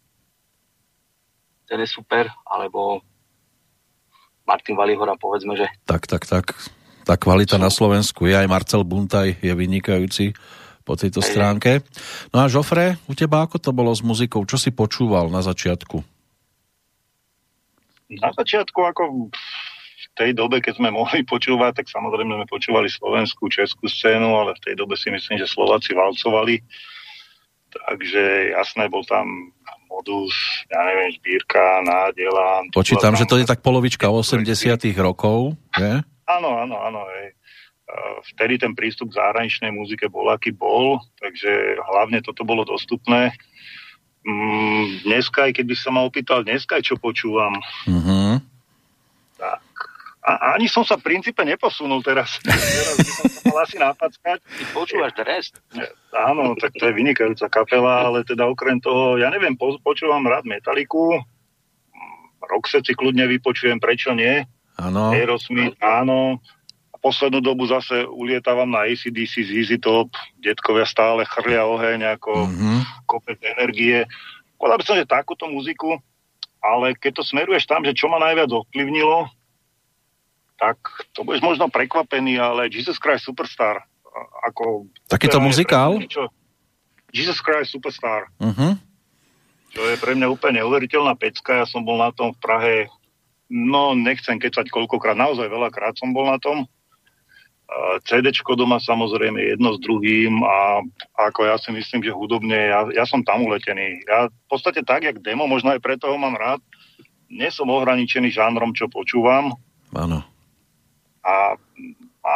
[1.65, 3.01] Ten je super, alebo
[4.45, 5.65] Martin Valihora, povedzme, že...
[5.89, 6.53] Tak, tak, tak.
[7.05, 10.33] Tá kvalita na Slovensku je aj Marcel Buntaj, je vynikajúci
[10.85, 11.81] po tejto stránke.
[12.29, 14.45] No a Žofre, u teba ako to bolo s muzikou?
[14.45, 15.97] Čo si počúval na začiatku?
[18.21, 19.33] Na začiatku ako
[20.15, 24.63] tej dobe, keď sme mohli počúvať, tak samozrejme sme počúvali slovenskú, českú scénu, ale v
[24.71, 26.63] tej dobe si myslím, že Slováci valcovali.
[27.75, 29.51] Takže jasné, bol tam
[29.91, 30.31] modus,
[30.71, 32.63] ja neviem, Šbírka, Nádela.
[32.71, 35.99] Počítam, že to je tak polovička 80 rokov, je?
[36.25, 37.03] Áno, áno, áno.
[37.19, 37.35] Hej.
[38.33, 43.35] Vtedy ten prístup k zahraničnej muzike bol, aký bol, takže hlavne toto bolo dostupné.
[44.25, 48.41] Mm, dneska, aj keď by sa ma opýtal, dneska čo počúvam, uh-huh.
[49.37, 49.61] tak
[50.25, 52.41] a ani som sa v princípe neposunul teraz.
[52.41, 54.41] teraz by som sa mal asi napackať.
[54.41, 55.53] Ty počúvaš rest?
[56.17, 60.49] Áno, tak to je vynikajúca kapela, ale teda okrem toho, ja neviem, po, počúvam rád
[60.49, 61.21] Metaliku,
[62.45, 64.45] Roxette si kľudne vypočujem, prečo nie?
[64.77, 65.13] Áno.
[65.13, 66.41] Aerosmith, áno.
[66.93, 72.49] A poslednú dobu zase ulietávam na ACDC z Easy Top, detkovia stále chrlia oheň ako
[72.49, 72.77] mm-hmm.
[73.09, 74.05] kopec energie.
[74.57, 75.97] Povedal by som, že takúto muziku,
[76.61, 79.29] ale keď to smeruješ tam, že čo ma najviac ovplyvnilo,
[80.55, 80.77] tak
[81.11, 83.83] to budeš možno prekvapený, ale Jesus Christ Superstar.
[84.47, 85.99] Ako, Takýto muzikál?
[85.99, 86.31] Niečo,
[87.11, 88.31] Jesus Christ Superstar.
[88.39, 88.79] Uh-huh.
[89.75, 91.63] Čo je pre mňa úplne neuveriteľná pecka.
[91.63, 92.75] Ja som bol na tom v Prahe,
[93.51, 96.63] no nechcem kecať koľkokrát, naozaj veľakrát som bol na tom.
[98.05, 100.85] CDčko doma samozrejme jedno s druhým a
[101.17, 104.05] ako ja si myslím, že hudobne, ja, ja som tam uletený.
[104.05, 106.61] Ja v podstate tak, jak demo, možno aj preto ho mám rád,
[107.25, 109.57] nie som ohraničený žánrom, čo počúvam.
[109.97, 110.21] Áno.
[111.25, 111.57] A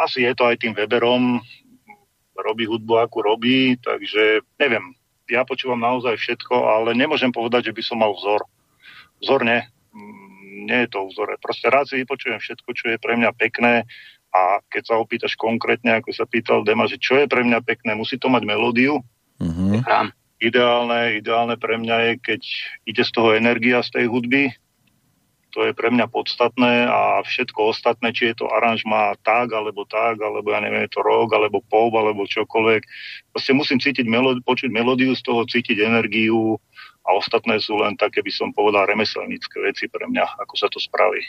[0.04, 1.38] asi je to aj tým Weberom,
[2.40, 4.96] robí hudbu, ako robí, takže neviem,
[5.30, 8.42] ja počúvam naozaj všetko, ale nemôžem povedať, že by som mal vzor.
[9.22, 9.60] Vzor nie,
[9.94, 11.38] mm, nie je to vzore.
[11.38, 13.86] Proste rád si vypočujem všetko, čo je pre mňa pekné
[14.30, 17.94] a keď sa opýtaš konkrétne, ako sa pýtal Dema, že čo je pre mňa pekné,
[17.94, 19.02] musí to mať melódiu.
[19.42, 19.82] Uh-huh.
[20.40, 22.40] Ideálne, ideálne pre mňa je, keď
[22.86, 24.54] ide z toho energia z tej hudby,
[25.50, 30.22] to je pre mňa podstatné a všetko ostatné, či je to aranžma tak, alebo tak,
[30.22, 32.82] alebo ja neviem, je to rock, alebo pop, alebo čokoľvek.
[33.34, 36.58] Proste musím cítiť melódiu, počuť melódiu, z toho cítiť energiu
[37.00, 40.76] a ostatné sú len také, by som povedal, remeselnícke veci pre mňa, ako sa to
[40.76, 41.24] spraví.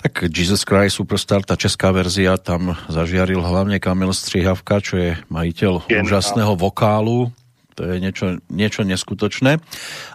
[0.00, 5.86] Tak Jesus Christ Superstar, tá česká verzia, tam zažiaril hlavne Kamil Strihavka, čo je majiteľ
[5.86, 7.28] Jen, úžasného vokálu,
[7.74, 9.58] to je niečo, niečo neskutočné.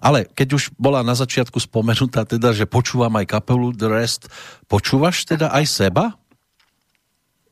[0.01, 4.29] Ale keď už bola na začiatku spomenutá teda, že počúvam aj kapelu The Rest,
[4.69, 6.17] počúvaš teda aj seba?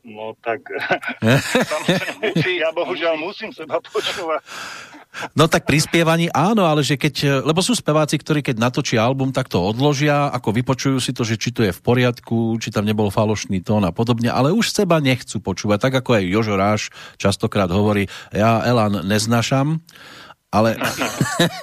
[0.06, 0.62] No tak,
[2.22, 4.38] musí, ja bohužiaľ musím seba počúvať.
[5.34, 9.34] No tak pri spievaní áno, ale že keď, lebo sú speváci, ktorí keď natočia album,
[9.34, 12.86] tak to odložia, ako vypočujú si to, že či to je v poriadku, či tam
[12.86, 16.82] nebol falošný tón a podobne, ale už seba nechcú počúvať, tak ako aj Jožo Ráš
[17.18, 19.82] častokrát hovorí, ja Elan neznášam,
[20.54, 20.78] ale...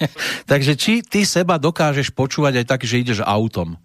[0.51, 3.79] Takže či ty seba dokážeš počúvať aj tak, že ideš autom?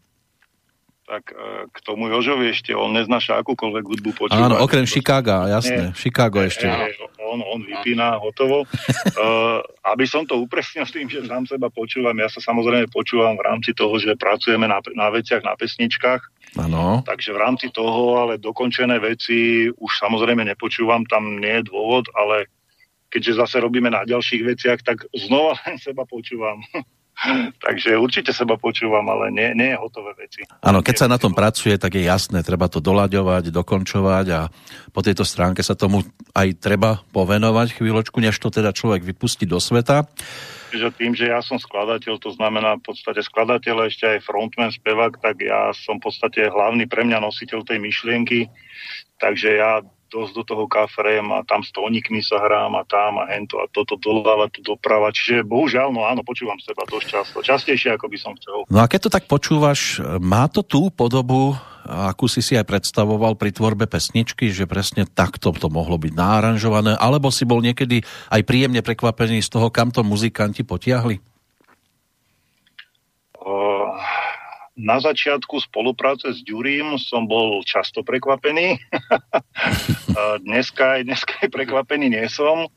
[1.09, 4.45] Tak e, k tomu Jožovi ešte, on neznáša akúkoľvek hudbu počúvať.
[4.45, 6.69] Áno, okrem Chicaga, jasné, nie, Chicago ešte.
[6.69, 6.93] Nie,
[7.25, 8.69] on, on vypína, hotovo.
[8.69, 9.65] uh,
[9.97, 13.45] aby som to upresnil s tým, že sám seba počúvam, ja sa samozrejme počúvam v
[13.49, 17.05] rámci toho, že pracujeme na, na veciach, na pesničkách, Ano.
[17.05, 22.49] Takže v rámci toho, ale dokončené veci už samozrejme nepočúvam, tam nie je dôvod, ale
[23.13, 26.65] keďže zase robíme na ďalších veciach, tak znova len seba počúvam.
[27.67, 30.47] Takže určite seba počúvam, ale nie, nie je hotové veci.
[30.63, 34.41] Áno, keď sa na tom pracuje, tak je jasné, treba to doľaďovať, dokončovať a
[34.95, 39.59] po tejto stránke sa tomu aj treba povenovať chvíľočku, než to teda človek vypustí do
[39.59, 40.07] sveta.
[40.69, 45.17] Že tým, že ja som skladateľ, to znamená v podstate skladateľ, ešte aj frontman, spevák,
[45.17, 48.53] tak ja som v podstate hlavný pre mňa nositeľ tej myšlienky,
[49.17, 53.29] takže ja dosť do toho kafrem a tam s tónikmi sa hrám a tam a
[53.29, 55.13] hento a toto doľava, tu doprava.
[55.13, 57.37] Čiže bohužiaľ, no áno, počúvam seba dosť často.
[57.45, 58.65] Častejšie, ako by som chcel.
[58.73, 61.55] No a keď to tak počúvaš, má to tú podobu,
[61.89, 66.93] akú si si aj predstavoval pri tvorbe pesničky, že presne takto to mohlo byť náranžované,
[67.01, 71.21] alebo si bol niekedy aj príjemne prekvapený z toho, kam to muzikanti potiahli?
[74.79, 78.79] Na začiatku spolupráce s Ďurím som bol často prekvapený.
[80.47, 82.71] dneska, aj, dneska aj prekvapený nie som,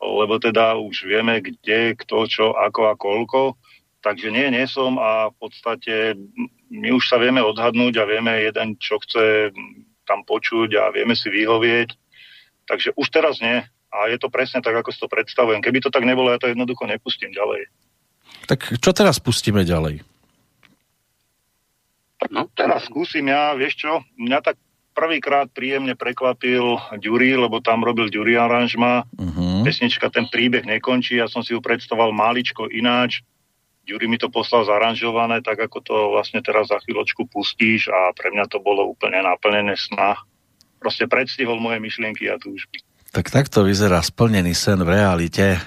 [0.00, 3.40] lebo teda už vieme, kde, kto, čo, ako a koľko.
[4.00, 6.16] Takže nie, nie som a v podstate
[6.72, 9.52] my už sa vieme odhadnúť a vieme jeden, čo chce
[10.08, 11.92] tam počuť a vieme si vyhovieť.
[12.64, 13.64] Takže už teraz nie.
[13.94, 15.60] A je to presne tak, ako si to predstavujem.
[15.60, 17.68] Keby to tak nebolo, ja to jednoducho nepustím ďalej.
[18.44, 20.13] Tak čo teraz pustíme ďalej?
[22.32, 24.56] No, teraz skúsim ja, vieš čo, mňa tak
[24.94, 29.04] prvýkrát príjemne prekvapil Ďuri, lebo tam robil Ďuri aranžma.
[29.18, 29.66] Uh-huh.
[29.66, 33.26] Pesnička, ten príbeh nekončí, ja som si ju predstavoval maličko ináč.
[33.84, 38.32] Ďuri mi to poslal zaranžované, tak ako to vlastne teraz za chvíľočku pustíš a pre
[38.32, 40.16] mňa to bolo úplne naplnené sna.
[40.80, 42.80] Proste predstihol moje myšlienky a túžby.
[43.12, 45.60] Tak takto vyzerá splnený sen v realite.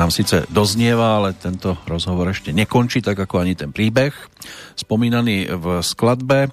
[0.00, 4.16] Nám síce doznieva, ale tento rozhovor ešte nekončí, tak ako ani ten príbeh
[4.72, 6.48] spomínaný v skladbe.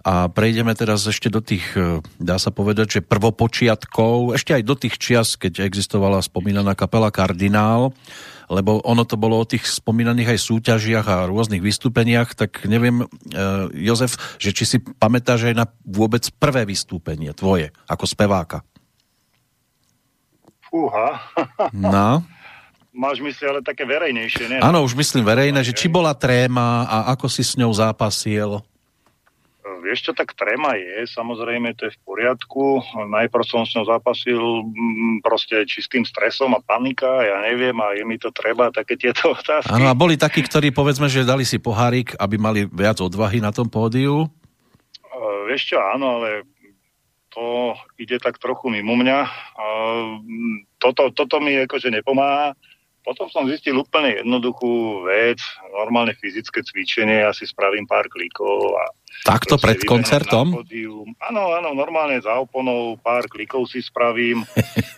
[0.00, 4.72] A prejdeme teraz ešte do tých, e, dá sa povedať, že prvopočiatkov, ešte aj do
[4.72, 7.92] tých čias, keď existovala spomínaná kapela Kardinál,
[8.48, 13.06] lebo ono to bolo o tých spomínaných aj súťažiach a rôznych vystúpeniach, tak neviem, e,
[13.76, 18.64] Jozef, že či si pamätáš aj na vôbec prvé vystúpenie tvoje, ako speváka.
[20.64, 21.20] Fúha.
[21.76, 22.24] No.
[23.00, 24.58] Máš mysli ale také verejnejšie, nie?
[24.60, 28.60] Áno, už myslím verejné, že či bola tréma a ako si s ňou zápasil.
[29.80, 32.84] Vieš čo, tak tréma je, samozrejme to je v poriadku.
[32.92, 38.04] Najprv som s ňou zápasil mm, proste čistým stresom a panika, ja neviem, a je
[38.04, 39.72] mi to treba, také tieto otázky.
[39.72, 43.48] Áno, a boli takí, ktorí povedzme, že dali si pohárik, aby mali viac odvahy na
[43.48, 44.28] tom pódiu?
[45.08, 46.44] Uh, vieš čo, áno, ale
[47.32, 49.18] to ide tak trochu mimo mňa.
[50.76, 52.52] Toto, toto mi akože nepomáha.
[53.00, 55.40] Potom som zistil úplne jednoduchú vec,
[55.72, 60.54] normálne fyzické cvičenie, ja si spravím pár klikov a Takto pred koncertom?
[61.20, 64.46] Áno, áno, normálne za oponou pár klikov si spravím.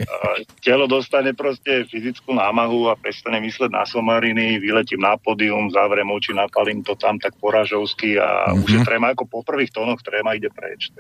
[0.64, 6.36] Telo dostane proste fyzickú námahu a prestane mysleť na somariny, vyletím na pódium, zavrem oči,
[6.36, 8.62] napalím to tam tak poražovsky a mm-hmm.
[8.62, 10.94] už je tréma ako po prvých tónoch, tréma ide preč.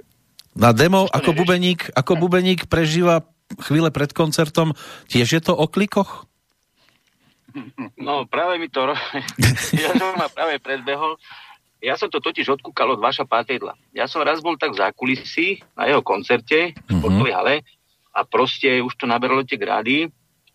[0.58, 3.22] Na demo, ako bubeník, ako bubeník prežíva
[3.60, 4.74] chvíle pred koncertom,
[5.06, 6.26] tiež je to o klikoch?
[7.98, 8.92] No, práve mi to...
[9.84, 11.16] ja som ma práve predbehol.
[11.82, 13.74] Ja som to totiž odkúkal od Vaša Pátedla.
[13.90, 16.98] Ja som raz bol tak za kulisy na jeho koncerte v mhm.
[16.98, 17.54] športovej hale
[18.12, 20.12] a proste už to naberalo tie grády,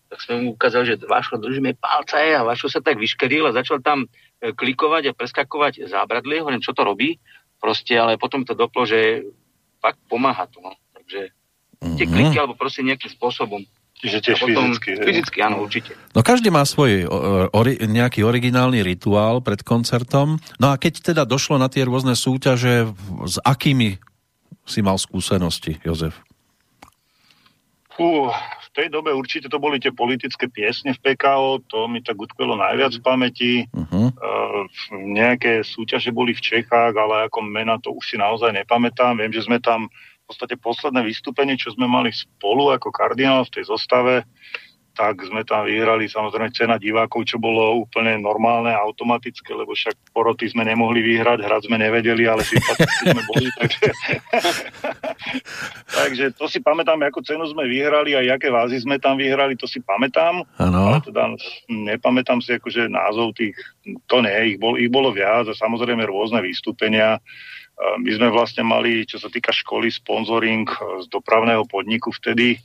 [0.08, 3.84] tak sme mu ukázali, že Vašo, držíme palce a Vašo sa tak vyškeril a začal
[3.84, 4.08] tam
[4.40, 7.20] e, klikovať a preskakovať zábradlie, hovorím, čo to robí,
[7.60, 9.28] proste, ale potom to doplo, že
[9.84, 10.64] fakt pomáha to.
[10.64, 10.72] No.
[10.96, 11.28] Takže
[12.00, 13.60] tie kliky alebo proste nejakým spôsobom.
[13.98, 14.90] Čiže tiež potom, fyzicky.
[15.02, 15.90] Fyzicky, áno, určite.
[16.14, 17.10] No každý má svoj
[17.50, 20.38] ori, nejaký originálny rituál pred koncertom.
[20.62, 22.94] No a keď teda došlo na tie rôzne súťaže,
[23.26, 23.98] s akými
[24.62, 26.14] si mal skúsenosti, Jozef?
[27.98, 32.14] Fú, v tej dobe určite to boli tie politické piesne v PKO, to mi tak
[32.14, 33.52] utkvelo najviac v pamäti.
[33.74, 34.14] Uh-huh.
[34.14, 34.62] Uh,
[34.94, 39.18] nejaké súťaže boli v Čechách, ale ako mena to už si naozaj nepamätám.
[39.18, 39.90] Viem, že sme tam
[40.28, 44.28] podstate posledné vystúpenie, čo sme mali spolu ako kardinál v tej zostave,
[44.98, 50.50] tak sme tam vyhrali samozrejme cena divákov, čo bolo úplne normálne, automatické, lebo však poroty
[50.50, 53.46] sme nemohli vyhrať, hrať sme nevedeli, ale sympaticky sme boli.
[53.62, 53.86] Takže...
[56.02, 59.70] takže to si pamätám, ako cenu sme vyhrali a aké vázy sme tam vyhrali, to
[59.70, 60.42] si pamätám.
[60.58, 60.90] Ano.
[60.90, 61.30] Ale teda
[61.70, 63.54] nepamätám si akože názov tých,
[64.10, 67.22] to nie, ich, bol, ich bolo viac a samozrejme rôzne vystúpenia.
[67.78, 70.66] My sme vlastne mali, čo sa týka školy, sponzoring
[71.02, 72.58] z dopravného podniku vtedy,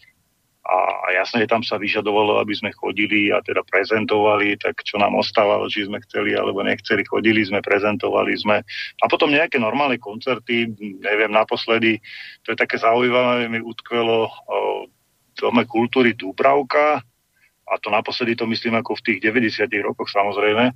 [0.64, 5.68] a jasne, tam sa vyžadovalo, aby sme chodili a teda prezentovali, tak čo nám ostávalo,
[5.68, 8.64] či sme chceli alebo nechceli, chodili sme, prezentovali sme.
[9.04, 10.72] A potom nejaké normálne koncerty,
[11.04, 12.00] neviem, naposledy,
[12.48, 14.88] to je také zaujímavé, mi utkvelo o
[15.36, 17.04] Dome kultúry Dúbravka,
[17.64, 20.72] a to naposledy to myslím ako v tých 90 rokoch samozrejme,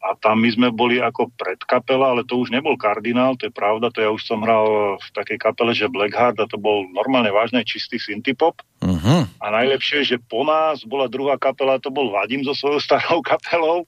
[0.00, 3.92] a tam my sme boli ako predkapela, ale to už nebol kardinál, to je pravda,
[3.92, 7.60] to ja už som hral v takej kapele, že Blackheart a to bol normálne vážne
[7.68, 8.64] čistý syntipop.
[8.80, 9.28] Uh-huh.
[9.44, 13.84] A najlepšie, že po nás bola druhá kapela, to bol Vadim so svojou starou kapelou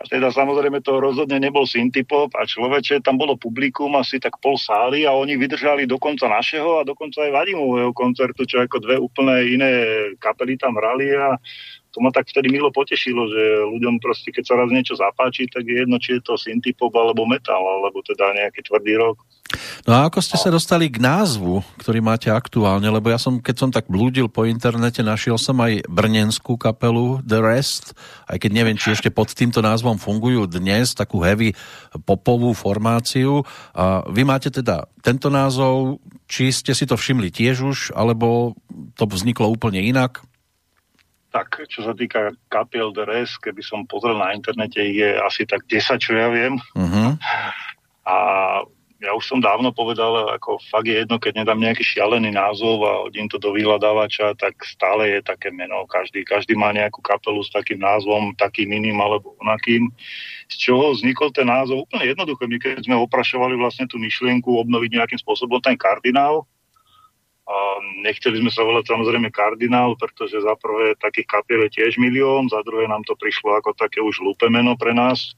[0.00, 4.56] a teda samozrejme to rozhodne nebol syntipop a človeče, tam bolo publikum asi tak pol
[4.56, 8.96] sály a oni vydržali do konca našeho a dokonca aj Vadimového koncertu, čo ako dve
[8.96, 9.72] úplne iné
[10.16, 11.36] kapely tam hrali a
[11.90, 15.66] to ma tak vtedy milo potešilo, že ľuďom proste, keď sa raz niečo zapáči, tak
[15.66, 19.18] je jedno, či je to syntipop alebo metal, alebo teda nejaký tvrdý rok.
[19.82, 22.86] No a ako ste sa dostali k názvu, ktorý máte aktuálne?
[22.86, 27.42] Lebo ja som, keď som tak blúdil po internete, našiel som aj brnenskú kapelu The
[27.42, 27.98] Rest,
[28.30, 31.58] aj keď neviem, či ešte pod týmto názvom fungujú dnes, takú heavy
[32.06, 33.42] popovú formáciu.
[33.74, 35.98] A vy máte teda tento názov,
[36.30, 38.54] či ste si to všimli tiež už, alebo
[38.94, 40.22] to vzniklo úplne inak?
[41.30, 46.02] Tak, čo sa týka kapiel DRS, keby som pozrel na internete, je asi tak 10,
[46.02, 46.58] čo ja viem.
[46.74, 47.14] Uh-huh.
[48.02, 48.16] A
[49.00, 52.92] ja už som dávno povedal, ako fakt je jedno, keď nedám nejaký šialený názov a
[53.08, 55.88] hodím to do vyhľadávača, tak stále je také meno.
[55.88, 59.88] Každý, každý má nejakú kapelu s takým názvom, takým iným alebo onakým.
[60.52, 61.88] Z čoho vznikol ten názov?
[61.88, 62.44] Úplne jednoduché.
[62.44, 66.44] My keď sme oprašovali vlastne tú myšlienku obnoviť nejakým spôsobom ten kardinál,
[68.04, 72.62] nechceli sme sa volať samozrejme kardinál, pretože za prvé takých kapiel je tiež milión, za
[72.62, 75.34] druhé nám to prišlo ako také už lúpe meno pre nás.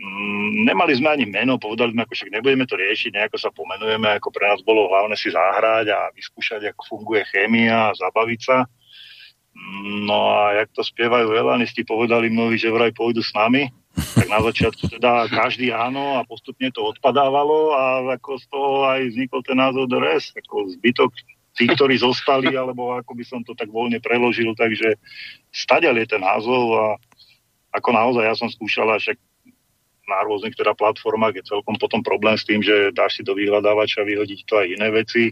[0.00, 4.08] Mm, nemali sme ani meno, povedali sme, ako však nebudeme to riešiť, nejako sa pomenujeme,
[4.16, 8.64] ako pre nás bolo hlavné si zahrať a vyskúšať, ako funguje chémia a zabaviť sa.
[10.06, 14.40] No a jak to spievajú Elanisti, povedali mnohí, že vraj pôjdu s nami, tak na
[14.42, 17.84] začiatku teda každý áno a postupne to odpadávalo a
[18.14, 21.10] ako z toho aj vznikol ten názov The Rest, ako zbytok
[21.58, 24.94] tí, ktorí zostali, alebo ako by som to tak voľne preložil, takže
[25.50, 26.86] stadiaľ je ten názov a
[27.74, 29.18] ako naozaj ja som skúšal, však
[30.10, 34.02] na rôznych teda platformách je celkom potom problém s tým, že dáš si do vyhľadávača
[34.02, 35.30] vyhodiť to aj iné veci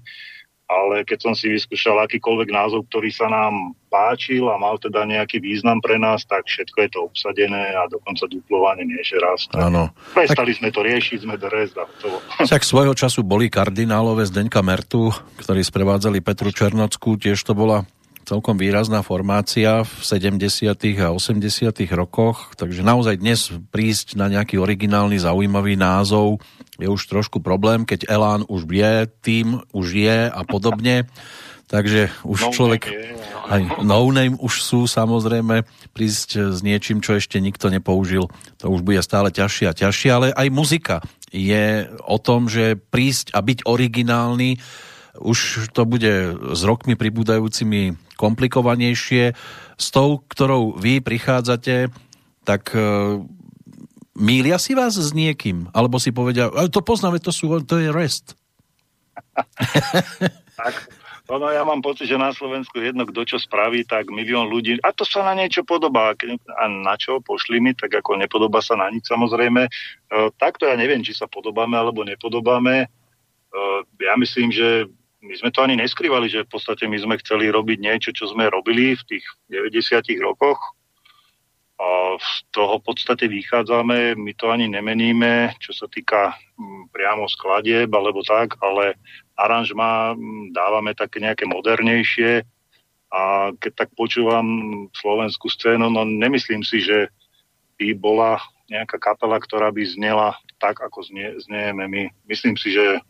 [0.69, 5.41] ale keď som si vyskúšal akýkoľvek názov, ktorý sa nám páčil a mal teda nejaký
[5.41, 9.49] význam pre nás, tak všetko je to obsadené a dokonca duplovanie nie ešte raz.
[9.57, 9.89] Áno.
[10.13, 10.59] Prestali tak...
[10.61, 12.21] sme to riešiť, sme dres a to.
[12.45, 15.09] Tak svojho času boli kardinálové Zdeňka Mertu,
[15.41, 17.89] ktorí sprevádzali Petru Černockú, tiež to bola
[18.29, 20.77] celkom výrazná formácia v 70.
[21.01, 21.49] a 80.
[21.97, 26.37] rokoch, takže naozaj dnes prísť na nejaký originálny, zaujímavý názov
[26.77, 31.09] je už trošku problém, keď Elán už je, tým už je a podobne.
[31.69, 33.13] Takže už no človek, je,
[33.53, 38.25] aj no name už sú samozrejme, prísť s niečím, čo ešte nikto nepoužil,
[38.57, 43.37] to už bude stále ťažšie a ťažšie, ale aj muzika je o tom, že prísť
[43.37, 44.57] a byť originálny,
[45.19, 49.35] už to bude s rokmi pribúdajúcimi komplikovanejšie.
[49.79, 51.95] S tou, ktorou vy prichádzate,
[52.43, 53.23] tak e,
[54.19, 55.71] mília si vás s niekým?
[55.71, 58.35] Alebo si povedia, ale to poznáme, to, sú, to je rest.
[60.59, 60.75] tak,
[61.31, 64.91] no, ja mám pocit, že na Slovensku jedno, kto čo spraví, tak milión ľudí, a
[64.91, 66.19] to sa na niečo podobá.
[66.59, 67.23] A na čo?
[67.23, 69.63] Pošli mi, tak ako nepodobá sa na nič samozrejme.
[69.67, 69.71] E,
[70.43, 72.83] takto ja neviem, či sa podobáme alebo nepodobáme.
[72.83, 72.87] E,
[74.03, 77.79] ja myslím, že my sme to ani neskrývali, že v podstate my sme chceli robiť
[77.83, 80.59] niečo, čo sme robili v tých 90 rokoch.
[81.79, 87.31] A z toho v podstate vychádzame, my to ani nemeníme, čo sa týka mm, priamo
[87.31, 88.99] skladieb alebo tak, ale
[89.39, 92.43] aranžma mm, dávame také nejaké modernejšie
[93.15, 94.47] a keď tak počúvam
[94.91, 97.09] slovenskú scénu, no nemyslím si, že
[97.79, 102.11] by bola nejaká kapela, ktorá by znela tak, ako znie, znieme my.
[102.29, 103.01] Myslím si, že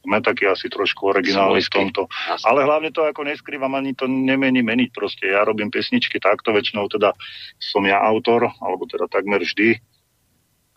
[0.00, 2.08] sme takí asi trošku originálni v tomto.
[2.48, 5.28] Ale hlavne to ako neskrývam, ani to nemení meniť proste.
[5.28, 7.12] Ja robím pesničky takto, väčšinou teda
[7.60, 9.76] som ja autor, alebo teda takmer vždy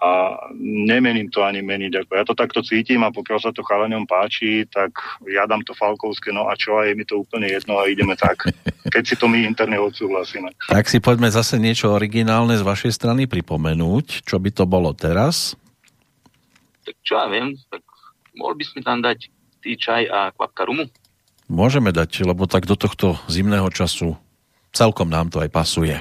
[0.03, 2.03] a nemením to ani meniť.
[2.03, 4.91] Ako ja to takto cítim a pokiaľ sa to chalaňom páči, tak
[5.31, 8.19] ja dám to Falkovské, no a čo, a je mi to úplne jedno a ideme
[8.19, 8.51] tak,
[8.93, 10.51] keď si to my interne odsúhlasíme.
[10.67, 15.55] Tak si poďme zase niečo originálne z vašej strany pripomenúť, čo by to bolo teraz?
[16.83, 17.79] Tak čo ja viem, tak
[18.37, 19.29] mohol by sme tam dať
[19.63, 20.89] tý čaj a kvapka rumu?
[21.47, 24.15] Môžeme dať, lebo tak do tohto zimného času
[24.73, 25.95] celkom nám to aj pasuje.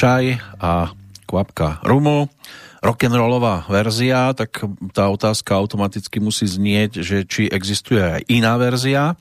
[0.00, 0.96] Čaj a
[1.28, 2.32] kvapka rumu.
[2.80, 4.64] Rock'n'rollová verzia, tak
[4.96, 9.12] tá otázka automaticky musí znieť, že či existuje aj iná verzia?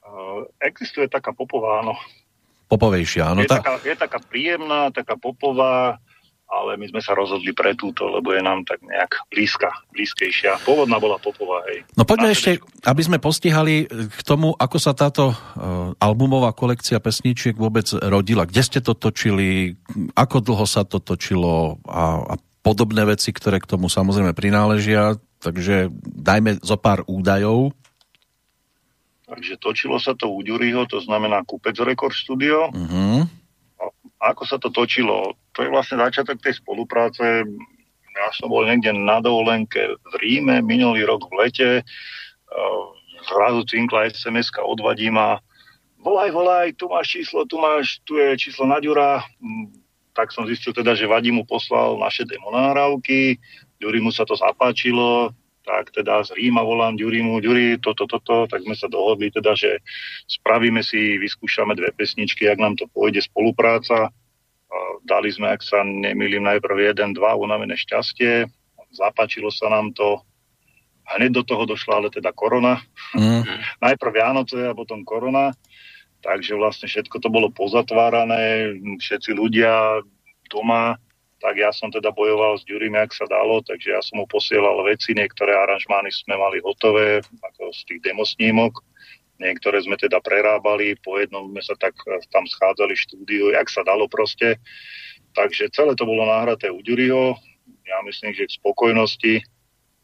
[0.00, 1.92] Uh, existuje taká popová, áno.
[2.72, 3.44] Popovejšia, áno.
[3.44, 3.60] Je, ta...
[3.60, 6.00] taká, je taká príjemná, taká popová,
[6.52, 10.60] ale my sme sa rozhodli pre túto, lebo je nám tak nejak blízka, blízkejšia.
[10.68, 11.88] Pôvodná bola popová, hej.
[11.96, 17.00] No poďme A ešte, aby sme postihali k tomu, ako sa táto uh, albumová kolekcia
[17.00, 18.44] pesničiek vôbec rodila.
[18.44, 19.80] Kde ste to točili,
[20.12, 25.16] ako dlho sa to točilo a, a podobné veci, ktoré k tomu samozrejme prináležia.
[25.40, 27.72] Takže dajme zo pár údajov.
[29.26, 32.68] Takže točilo sa to u Ďuriho, to znamená Kupec Record Studio.
[32.68, 33.24] Uh-huh
[34.22, 35.34] ako sa to točilo?
[35.52, 37.44] To je vlastne začiatok tej spolupráce.
[38.12, 41.70] Ja som bol niekde na dovolenke v Ríme minulý rok v lete.
[43.24, 45.40] Zrazu cinkla sms odvadí ma
[46.02, 49.22] volaj, volaj, tu máš číslo, tu máš, tu je číslo Naďura.
[49.38, 49.70] Mm,
[50.12, 53.38] tak som zistil teda, že Vadí mu poslal naše demonárávky,
[53.80, 55.32] Ďuri mu sa to zapáčilo,
[55.64, 59.80] tak teda z Ríma volám Ďurimu, Ďuri, toto, toto, tak sme sa dohodli teda, že
[60.28, 64.10] spravíme si, vyskúšame dve pesničky, ak nám to pôjde spolupráca.
[65.02, 68.46] Dali sme, ak sa nemýlim, najprv jeden, dva, unavené šťastie.
[68.92, 70.20] Zapáčilo sa nám to.
[71.12, 72.78] Hneď do toho došla ale teda korona.
[73.12, 73.42] Mm.
[73.82, 75.52] najprv Vianoce a potom korona.
[76.22, 80.06] Takže vlastne všetko to bolo pozatvárané, všetci ľudia
[80.46, 80.94] doma
[81.42, 84.78] tak ja som teda bojoval s Ďurím, jak sa dalo, takže ja som mu posielal
[84.86, 88.78] veci, niektoré aranžmány sme mali hotové, ako z tých demosnímok,
[89.42, 93.82] niektoré sme teda prerábali, po jednom sme sa tak eh, tam schádzali štúdiu, jak sa
[93.82, 94.62] dalo proste.
[95.34, 97.34] Takže celé to bolo nahraté u Ďuriho,
[97.82, 99.34] ja myslím, že k spokojnosti,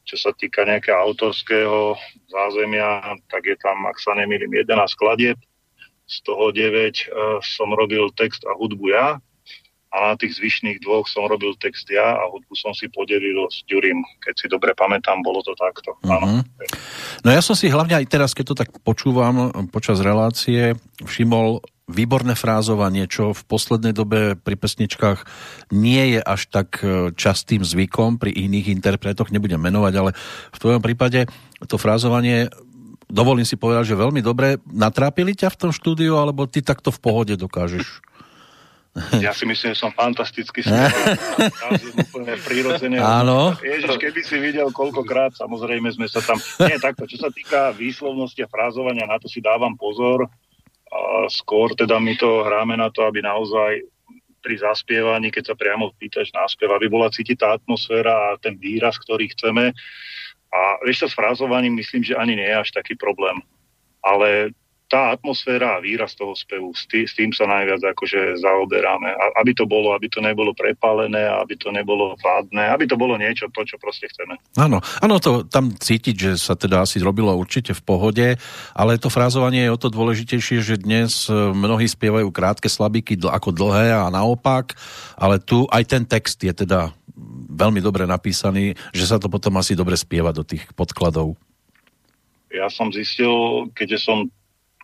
[0.09, 1.95] čo sa týka nejakého autorského
[2.33, 5.37] zázemia, tak je tam, ak sa nemýlim, 11 skladieb,
[6.09, 9.21] z toho 9 uh, eh, som robil text a hudbu ja,
[9.89, 13.65] a na tých zvyšných dvoch som robil text ja a hudbu som si podelil s
[13.65, 14.05] Ďurím.
[14.21, 15.97] Keď si dobre pamätám, bolo to takto.
[16.05, 16.45] Uh-huh.
[17.25, 22.37] No ja som si hlavne aj teraz, keď to tak počúvam počas relácie, všimol výborné
[22.37, 25.25] frázovanie, čo v poslednej dobe pri pesničkách
[25.73, 30.13] nie je až tak e, častým zvykom, pri iných interpretoch nebudem menovať, ale
[30.53, 31.25] v tvojom prípade
[31.65, 32.53] to frázovanie
[33.09, 37.01] dovolím si povedať, že veľmi dobre natrápili ťa v tom štúdiu, alebo ty takto v
[37.01, 38.05] pohode dokážeš
[39.27, 40.63] ja si myslím, že som fantasticky
[41.97, 42.99] úplne prirodzene.
[42.99, 43.55] Áno.
[43.59, 46.39] Ježiš, keby si videl koľkokrát, samozrejme sme sa tam...
[46.65, 50.27] Nie, takto, čo sa týka výslovnosti a frázovania, na to si dávam pozor.
[50.89, 53.85] A skôr teda my to hráme na to, aby naozaj
[54.41, 58.57] pri zaspievaní, keď sa priamo pýtaš na spev, aby bola cítiť tá atmosféra a ten
[58.57, 59.75] výraz, ktorý chceme.
[60.49, 63.45] A vieš, s frázovaním myslím, že ani nie je až taký problém.
[64.01, 64.57] Ale
[64.89, 69.13] tá atmosféra a výraz toho spevu, s, tý, s tým sa najviac akože zaoberáme.
[69.13, 73.21] A, aby to bolo, aby to nebolo prepálené, aby to nebolo vádne, aby to bolo
[73.21, 74.41] niečo, to, čo proste chceme.
[74.57, 78.27] Áno, áno, to tam cítiť, že sa teda asi robilo určite v pohode,
[78.73, 83.53] ale to frázovanie je o to dôležitejšie, že dnes e, mnohí spievajú krátke slabiky ako
[83.53, 84.73] dlhé a naopak,
[85.21, 86.97] ale tu aj ten text je teda
[87.53, 91.37] veľmi dobre napísaný, že sa to potom asi dobre spieva do tých podkladov.
[92.49, 94.33] Ja som zistil, keďže som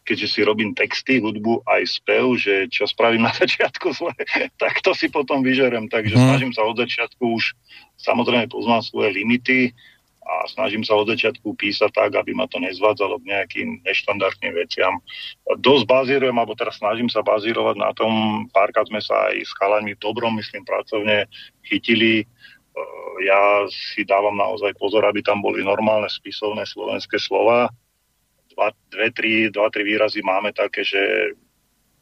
[0.05, 4.15] keďže si robím texty, hudbu aj spev, že čo spravím na začiatku zle,
[4.61, 5.89] tak to si potom vyžerem.
[5.89, 6.25] Takže hmm.
[6.29, 7.57] snažím sa od začiatku už,
[7.99, 9.73] samozrejme poznám svoje limity
[10.25, 14.97] a snažím sa od začiatku písať tak, aby ma to nezvádzalo k nejakým neštandardným veciam.
[15.61, 19.93] Dosť bazírujem, alebo teraz snažím sa bazírovať na tom, párkrát sme sa aj s chalami
[19.93, 21.29] v dobrom, myslím, pracovne
[21.69, 22.25] chytili
[23.23, 27.71] ja si dávam naozaj pozor, aby tam boli normálne spisovné slovenské slova,
[28.55, 31.35] dva, dve, tri, dva, tri výrazy máme také, že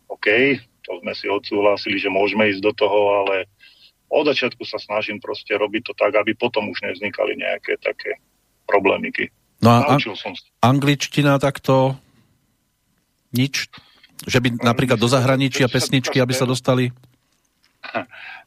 [0.07, 3.49] OK, to sme si odsúhlasili, že môžeme ísť do toho, ale
[4.13, 8.21] od začiatku sa snažím proste robiť to tak, aby potom už nevznikali nejaké také
[8.69, 9.33] problémiky.
[9.65, 11.97] No a an- som angličtina takto
[13.33, 13.73] nič?
[14.23, 16.95] Že by napríklad do zahraničia pesničky, aby sa dostali?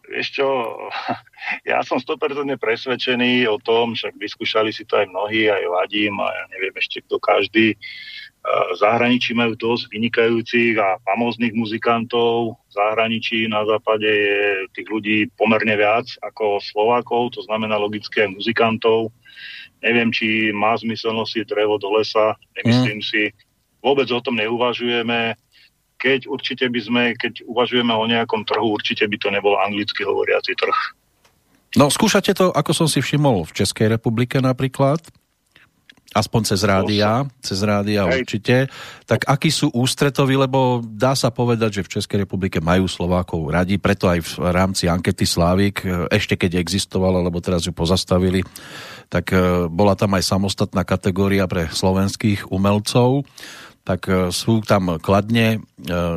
[0.05, 0.47] Vieš čo,
[1.69, 6.29] ja som 100% presvedčený o tom, však vyskúšali si to aj mnohí, aj Vadím a
[6.29, 7.75] ja neviem ešte kto každý.
[8.45, 12.61] V zahraničí majú dosť vynikajúcich a famóznych muzikantov.
[12.69, 19.09] V zahraničí na západe je tých ľudí pomerne viac ako Slovákov, to znamená logické muzikantov.
[19.81, 23.07] Neviem, či má zmysel nosiť drevo do lesa, nemyslím mm.
[23.09, 23.23] si.
[23.81, 25.33] Vôbec o tom neuvažujeme
[25.97, 30.53] keď určite by sme, keď uvažujeme o nejakom trhu, určite by to nebol anglicky hovoriaci
[30.55, 30.77] trh.
[31.75, 35.03] No skúšate to, ako som si všimol, v Českej republike napríklad?
[36.15, 38.23] aspoň cez rádia, cez rádia Hej.
[38.23, 38.55] určite.
[39.03, 43.75] Tak akí sú ústretoví, lebo dá sa povedať, že v Českej republike majú Slovákov radi,
[43.75, 48.47] preto aj v rámci ankety Slávik, e, ešte keď existovala, lebo teraz ju pozastavili,
[49.11, 53.27] tak e, bola tam aj samostatná kategória pre slovenských umelcov
[53.85, 55.61] tak e, sú tam kladne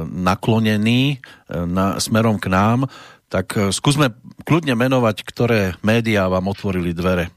[0.09, 1.21] naklonení
[1.53, 2.89] na, smerom k nám,
[3.29, 4.17] tak skúsme
[4.49, 7.29] kľudne menovať, ktoré médiá vám otvorili dvere.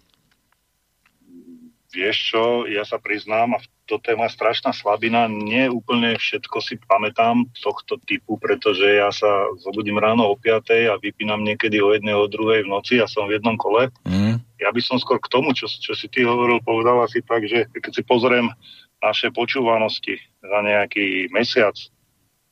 [1.92, 6.80] Vieš čo, ja sa priznám, a toto je moja strašná slabina, nie úplne všetko si
[6.80, 12.16] pamätám tohto typu, pretože ja sa zobudím ráno o 5 a vypínam niekedy o jednej,
[12.16, 13.92] o druhej v noci a som v jednom kole.
[14.08, 14.40] Mm.
[14.64, 17.68] Ja by som skôr k tomu, čo, čo si ty hovoril, povedal asi tak, že
[17.76, 18.48] keď si pozriem
[19.02, 21.74] naše počúvanosti za nejaký mesiac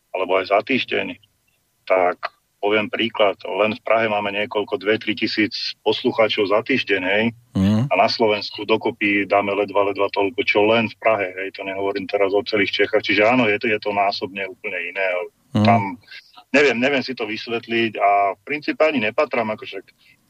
[0.10, 1.14] alebo aj za týždeň,
[1.86, 2.18] tak
[2.60, 7.26] poviem príklad, len v Prahe máme niekoľko, 2-3 tisíc poslucháčov za týždeň, hej,
[7.56, 7.88] mm.
[7.88, 12.06] a na Slovensku dokopy dáme ledva, ledva toľko, čo len v Prahe, hej, to nehovorím
[12.06, 15.06] teraz o celých Čechách, čiže áno, je to, je to násobne úplne iné,
[15.56, 15.64] mm.
[15.64, 15.96] tam,
[16.52, 19.80] neviem, neviem si to vysvetliť a v princípe ani nepatrám, akože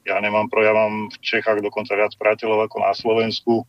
[0.05, 3.65] ja nemám pro, ja mám v Čechách dokonca viac priateľov ako na Slovensku,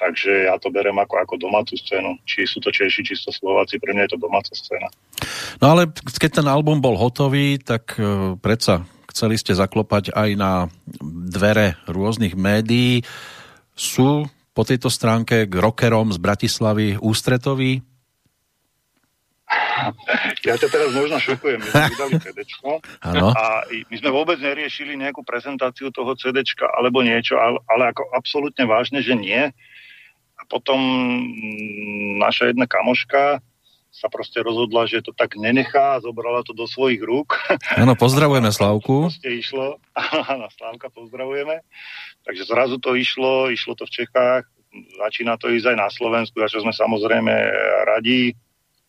[0.00, 2.16] Takže ja to berem ako, ako domácu scénu.
[2.24, 4.88] Či sú to Češi, či sú to Slováci, pre mňa je to domáca scéna.
[5.60, 10.72] No ale keď ten album bol hotový, tak uh, predsa chceli ste zaklopať aj na
[11.28, 13.04] dvere rôznych médií.
[13.76, 14.24] Sú
[14.56, 17.84] po tejto stránke k rockerom z Bratislavy ústretoví?
[20.46, 21.58] Ja ťa teraz možno šokujem.
[21.58, 22.70] My sme vydali CDčko
[23.40, 28.64] a my sme vôbec neriešili nejakú prezentáciu toho CDčka alebo niečo, ale, ale ako absolútne
[28.64, 29.50] vážne, že nie
[30.50, 30.78] potom
[32.18, 33.38] naša jedna kamoška
[33.90, 37.34] sa proste rozhodla, že to tak nenechá a zobrala to do svojich rúk.
[37.74, 39.02] Áno, pozdravujeme Slavku.
[39.10, 39.82] Proste išlo,
[40.30, 41.66] áno, Slavka pozdravujeme.
[42.22, 44.46] Takže zrazu to išlo, išlo to v Čechách,
[45.02, 47.34] začína to ísť aj na Slovensku, za čo sme samozrejme
[47.90, 48.30] radi,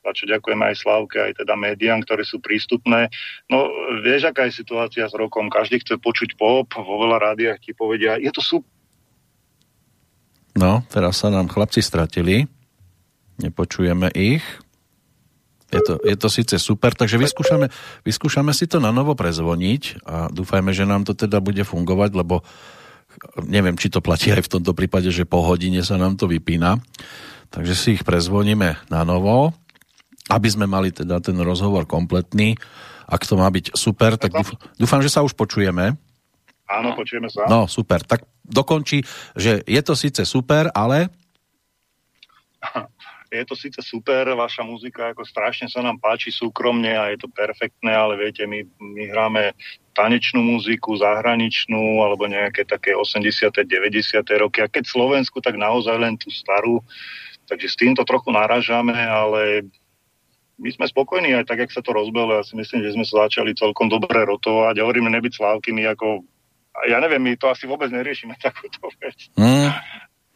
[0.06, 3.10] za čo ďakujeme aj Slavke, aj teda médiám, ktoré sú prístupné.
[3.50, 3.70] No,
[4.06, 8.22] vieš, aká je situácia s rokom, každý chce počuť pop, vo veľa rádiách ti povedia,
[8.22, 8.70] je to super,
[10.56, 12.48] No, teraz sa nám chlapci stratili.
[13.40, 14.44] Nepočujeme ich.
[15.72, 17.72] Je to, je to síce super, takže vyskúšame,
[18.04, 22.44] vyskúšame si to na novo prezvoniť a dúfajme, že nám to teda bude fungovať, lebo
[23.48, 26.76] neviem, či to platí aj v tomto prípade, že po hodine sa nám to vypína.
[27.52, 29.56] Takže si ich prezvoníme na novo,
[30.28, 32.60] aby sme mali teda ten rozhovor kompletný.
[33.08, 35.96] Ak to má byť super, tak dúfam, dúfam že sa už počujeme.
[36.80, 37.48] Áno, počujeme sa.
[37.52, 38.00] No, super.
[38.08, 39.04] Tak dokončí,
[39.36, 41.12] že je to síce super, ale...
[43.32, 47.32] Je to síce super, vaša muzika ako strašne sa nám páči súkromne a je to
[47.32, 49.56] perfektné, ale viete, my, my hráme
[49.96, 53.56] tanečnú muziku, zahraničnú alebo nejaké také 80.
[53.56, 54.20] 90.
[54.36, 56.84] roky a keď Slovensku, tak naozaj len tú starú.
[57.48, 59.64] Takže s týmto trochu naražame, ale
[60.60, 62.36] my sme spokojní aj tak, jak sa to rozbelo.
[62.36, 64.76] Ja si myslím, že sme sa začali celkom dobre rotovať.
[64.76, 66.28] Ja hovoríme nebyť slávkymi ako
[66.88, 69.18] ja neviem, my to asi vôbec neriešime takúto vec.
[69.38, 69.74] Mm.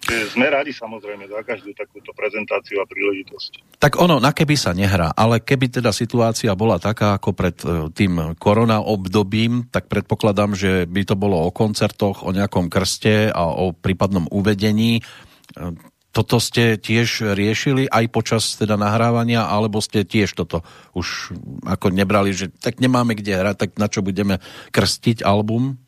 [0.06, 3.82] Sme radi samozrejme za každú takúto prezentáciu a príležitosť.
[3.82, 7.90] Tak ono, na keby sa nehrá, ale keby teda situácia bola taká ako pred e,
[7.90, 13.50] tým korona obdobím, tak predpokladám, že by to bolo o koncertoch, o nejakom krste a
[13.50, 15.02] o prípadnom uvedení.
[15.02, 15.74] E,
[16.14, 20.62] toto ste tiež riešili aj počas teda nahrávania, alebo ste tiež toto
[20.94, 21.34] už
[21.66, 24.38] ako nebrali, že tak nemáme kde hrať, tak na čo budeme
[24.70, 25.82] krstiť album?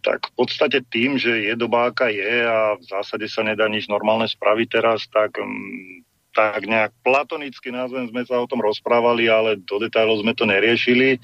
[0.00, 3.84] Tak v podstate tým, že je doba, aká je a v zásade sa nedá nič
[3.92, 9.60] normálne spraviť teraz, tak, mm, tak nejak platonicky názvem sme sa o tom rozprávali, ale
[9.60, 11.20] do detailov sme to neriešili.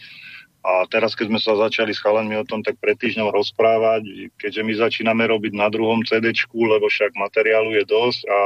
[0.64, 4.64] A teraz, keď sme sa začali s chalanmi o tom tak pred týždňom rozprávať, keďže
[4.64, 8.38] my začíname robiť na druhom CD, lebo však materiálu je dosť a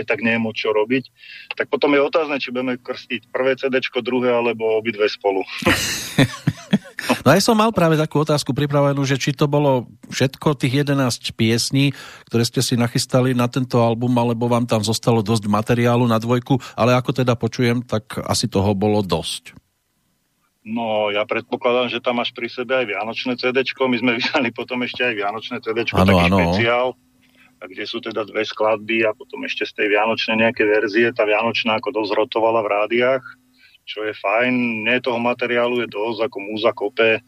[0.00, 1.04] aj tak nie je moc čo robiť,
[1.52, 5.44] tak potom je otázne, či budeme krstiť prvé CD, druhé alebo obidve spolu.
[6.96, 11.36] No ja som mal práve takú otázku pripravenú, že či to bolo všetko tých 11
[11.36, 11.92] piesní,
[12.30, 16.56] ktoré ste si nachystali na tento album, alebo vám tam zostalo dosť materiálu na dvojku,
[16.72, 19.52] ale ako teda počujem, tak asi toho bolo dosť.
[20.66, 23.62] No, ja predpokladám, že tam máš pri sebe aj Vianočné CD.
[23.62, 26.38] My sme vydali potom ešte aj Vianočné CD, taký ano.
[26.42, 26.86] špeciál,
[27.62, 31.14] kde sú teda dve skladby a potom ešte z tej Vianočnej nejaké verzie.
[31.14, 33.45] Tá Vianočná ako dosť rotovala v rádiách
[33.86, 34.84] čo je fajn.
[34.84, 37.22] Nie toho materiálu je dosť, ako múza kope.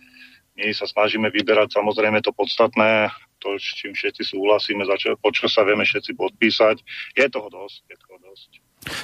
[0.59, 5.46] My sa snažíme vyberať samozrejme to podstatné, to, s čím všetci súhlasíme, čo, po čo
[5.46, 6.76] sa vieme všetci podpísať.
[7.14, 8.50] Je toho dosť, je toho dosť.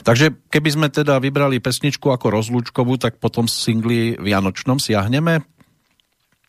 [0.03, 5.47] Takže keby sme teda vybrali pesničku ako rozlúčkovú, tak potom singli Vianočnom siahneme?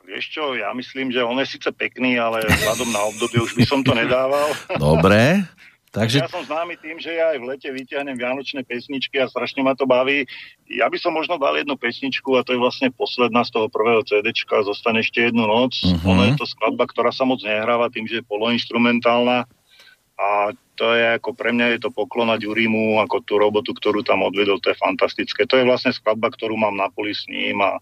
[0.06, 3.66] Vieš čo, ja myslím, že on je síce pekný, ale vzhľadom na obdobie už by
[3.66, 4.48] som to nedával.
[4.78, 5.44] Dobre,
[5.96, 6.20] Takže...
[6.20, 9.72] Ja som známy tým, že ja aj v lete vyťahnem vianočné pesničky a strašne ma
[9.80, 10.28] to baví.
[10.68, 14.04] Ja by som možno dal jednu pesničku a to je vlastne posledná z toho prvého
[14.04, 15.80] CDčka, zostane ešte jednu noc.
[15.80, 16.12] Uh-huh.
[16.12, 19.48] Ono je to skladba, ktorá sa moc nehráva tým, že je poloinstrumentálna
[20.20, 24.28] a to je ako pre mňa je to poklonať Jurimu, ako tú robotu, ktorú tam
[24.28, 25.48] odvedol, to je fantastické.
[25.48, 27.80] To je vlastne skladba, ktorú mám na poli s ním a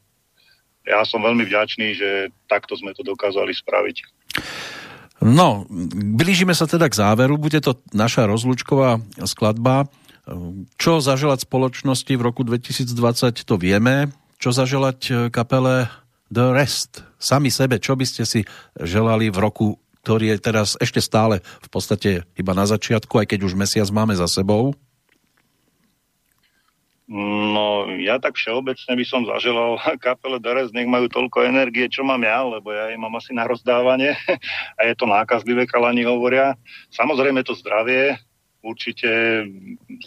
[0.85, 2.09] ja som veľmi vďačný, že
[2.45, 3.97] takto sme to dokázali spraviť.
[5.23, 5.63] No,
[6.19, 9.87] blížime sa teda k záveru, bude to naša rozlučková skladba.
[10.75, 12.91] Čo zaželať spoločnosti v roku 2020,
[13.47, 14.11] to vieme.
[14.35, 15.87] Čo zaželať kapele
[16.27, 17.07] The Rest?
[17.15, 18.43] Sami sebe, čo by ste si
[18.75, 23.39] želali v roku, ktorý je teraz ešte stále v podstate iba na začiatku, aj keď
[23.47, 24.75] už mesiac máme za sebou?
[27.07, 27.52] No,
[28.01, 32.41] ja tak všeobecne by som zaželal kapele Deres, nech majú toľko energie, čo mám ja,
[32.41, 34.17] lebo ja im mám asi na rozdávanie
[34.79, 36.57] a je to nákazlivé, kalani hovoria.
[36.95, 38.17] Samozrejme to zdravie,
[38.63, 39.43] určite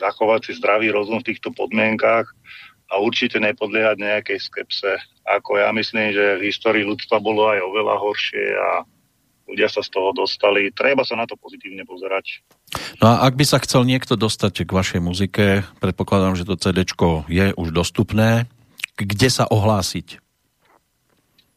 [0.01, 2.27] zachovať si zdravý rozum v týchto podmienkách
[2.87, 4.97] a určite nepodliehať nejakej skepse.
[5.27, 8.69] Ako ja myslím, že v histórii ľudstva bolo aj oveľa horšie a
[9.47, 10.73] ľudia sa z toho dostali.
[10.75, 12.43] Treba sa na to pozitívne pozerať.
[12.99, 16.83] No a ak by sa chcel niekto dostať k vašej muzike, predpokladám, že to CD
[17.31, 18.47] je už dostupné,
[18.99, 20.19] kde sa ohlásiť?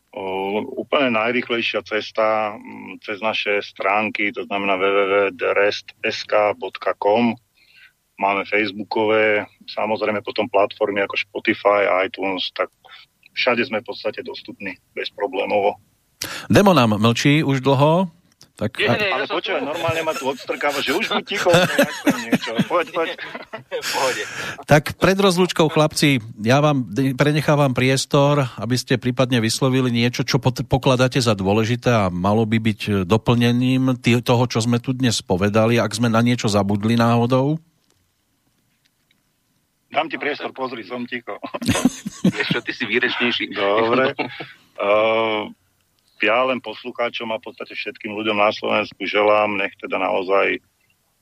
[0.10, 7.38] O, úplne najrychlejšia cesta mm, cez naše stránky, to znamená www.rest.sk.com
[8.20, 12.68] máme facebookové, samozrejme potom platformy ako Spotify iTunes, tak
[13.34, 15.80] všade sme v podstate dostupní bez problémov.
[16.52, 18.12] Demo nám mlčí už dlho,
[18.60, 19.70] tak, nie, nie, ale ja počúvaj, tu...
[19.72, 21.48] normálne ma tu odstrkáva, že už buď ticho,
[22.28, 22.52] niečo.
[22.68, 23.10] Poď, poď.
[24.72, 26.84] Tak pred rozlúčkou, chlapci, ja vám
[27.16, 33.08] prenechávam priestor, aby ste prípadne vyslovili niečo, čo pokladáte za dôležité a malo by byť
[33.08, 37.64] doplnením toho, čo sme tu dnes povedali, ak sme na niečo zabudli náhodou.
[39.88, 41.40] Dám ti priestor, pozri, som ticho.
[42.44, 43.56] Ešte ty si výrečnejší.
[43.56, 44.20] Dobre.
[44.76, 45.48] Uh,
[46.24, 50.60] ja len poslucháčom a v podstate všetkým ľuďom na Slovensku želám, nech teda naozaj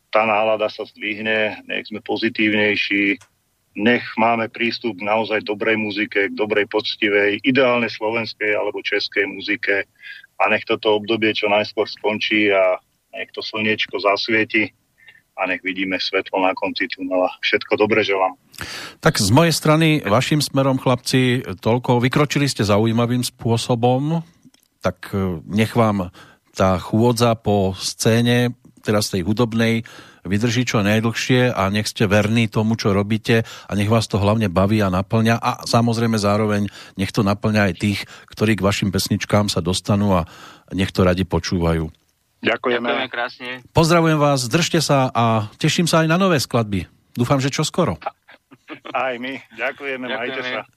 [0.10, 3.20] tá nálada sa zdvihne, nech sme pozitívnejší,
[3.78, 9.86] nech máme prístup k naozaj dobrej muzike, k dobrej, poctivej, ideálne slovenskej alebo českej muzike
[10.42, 12.82] a nech toto obdobie čo najskôr skončí a
[13.14, 14.74] nech to slniečko zasvieti
[15.38, 17.30] a nech vidíme svetlo na konci tunela.
[17.46, 18.34] Všetko dobre želám.
[18.98, 22.02] Tak z mojej strany, vašim smerom, chlapci, toľko.
[22.02, 24.26] Vykročili ste zaujímavým spôsobom
[24.82, 26.10] tak e, nech vám
[26.58, 29.86] tá chôdza po scéne, teraz tej hudobnej,
[30.28, 34.52] vydrží čo najdlhšie a nech ste verní tomu, čo robíte a nech vás to hlavne
[34.52, 36.68] baví a naplňa a samozrejme zároveň
[37.00, 38.00] nech to naplňa aj tých,
[38.32, 40.28] ktorí k vašim pesničkám sa dostanú a
[40.76, 41.88] nech to radi počúvajú.
[42.44, 42.86] Ďakujeme.
[42.86, 43.50] Ďakujeme krásne.
[43.74, 46.86] Pozdravujem vás, držte sa a teším sa aj na nové skladby.
[47.18, 47.98] Dúfam, že čo skoro.
[48.94, 49.42] Aj my.
[49.58, 50.22] Ďakujeme, Ďakujeme.
[50.22, 50.77] majte sa.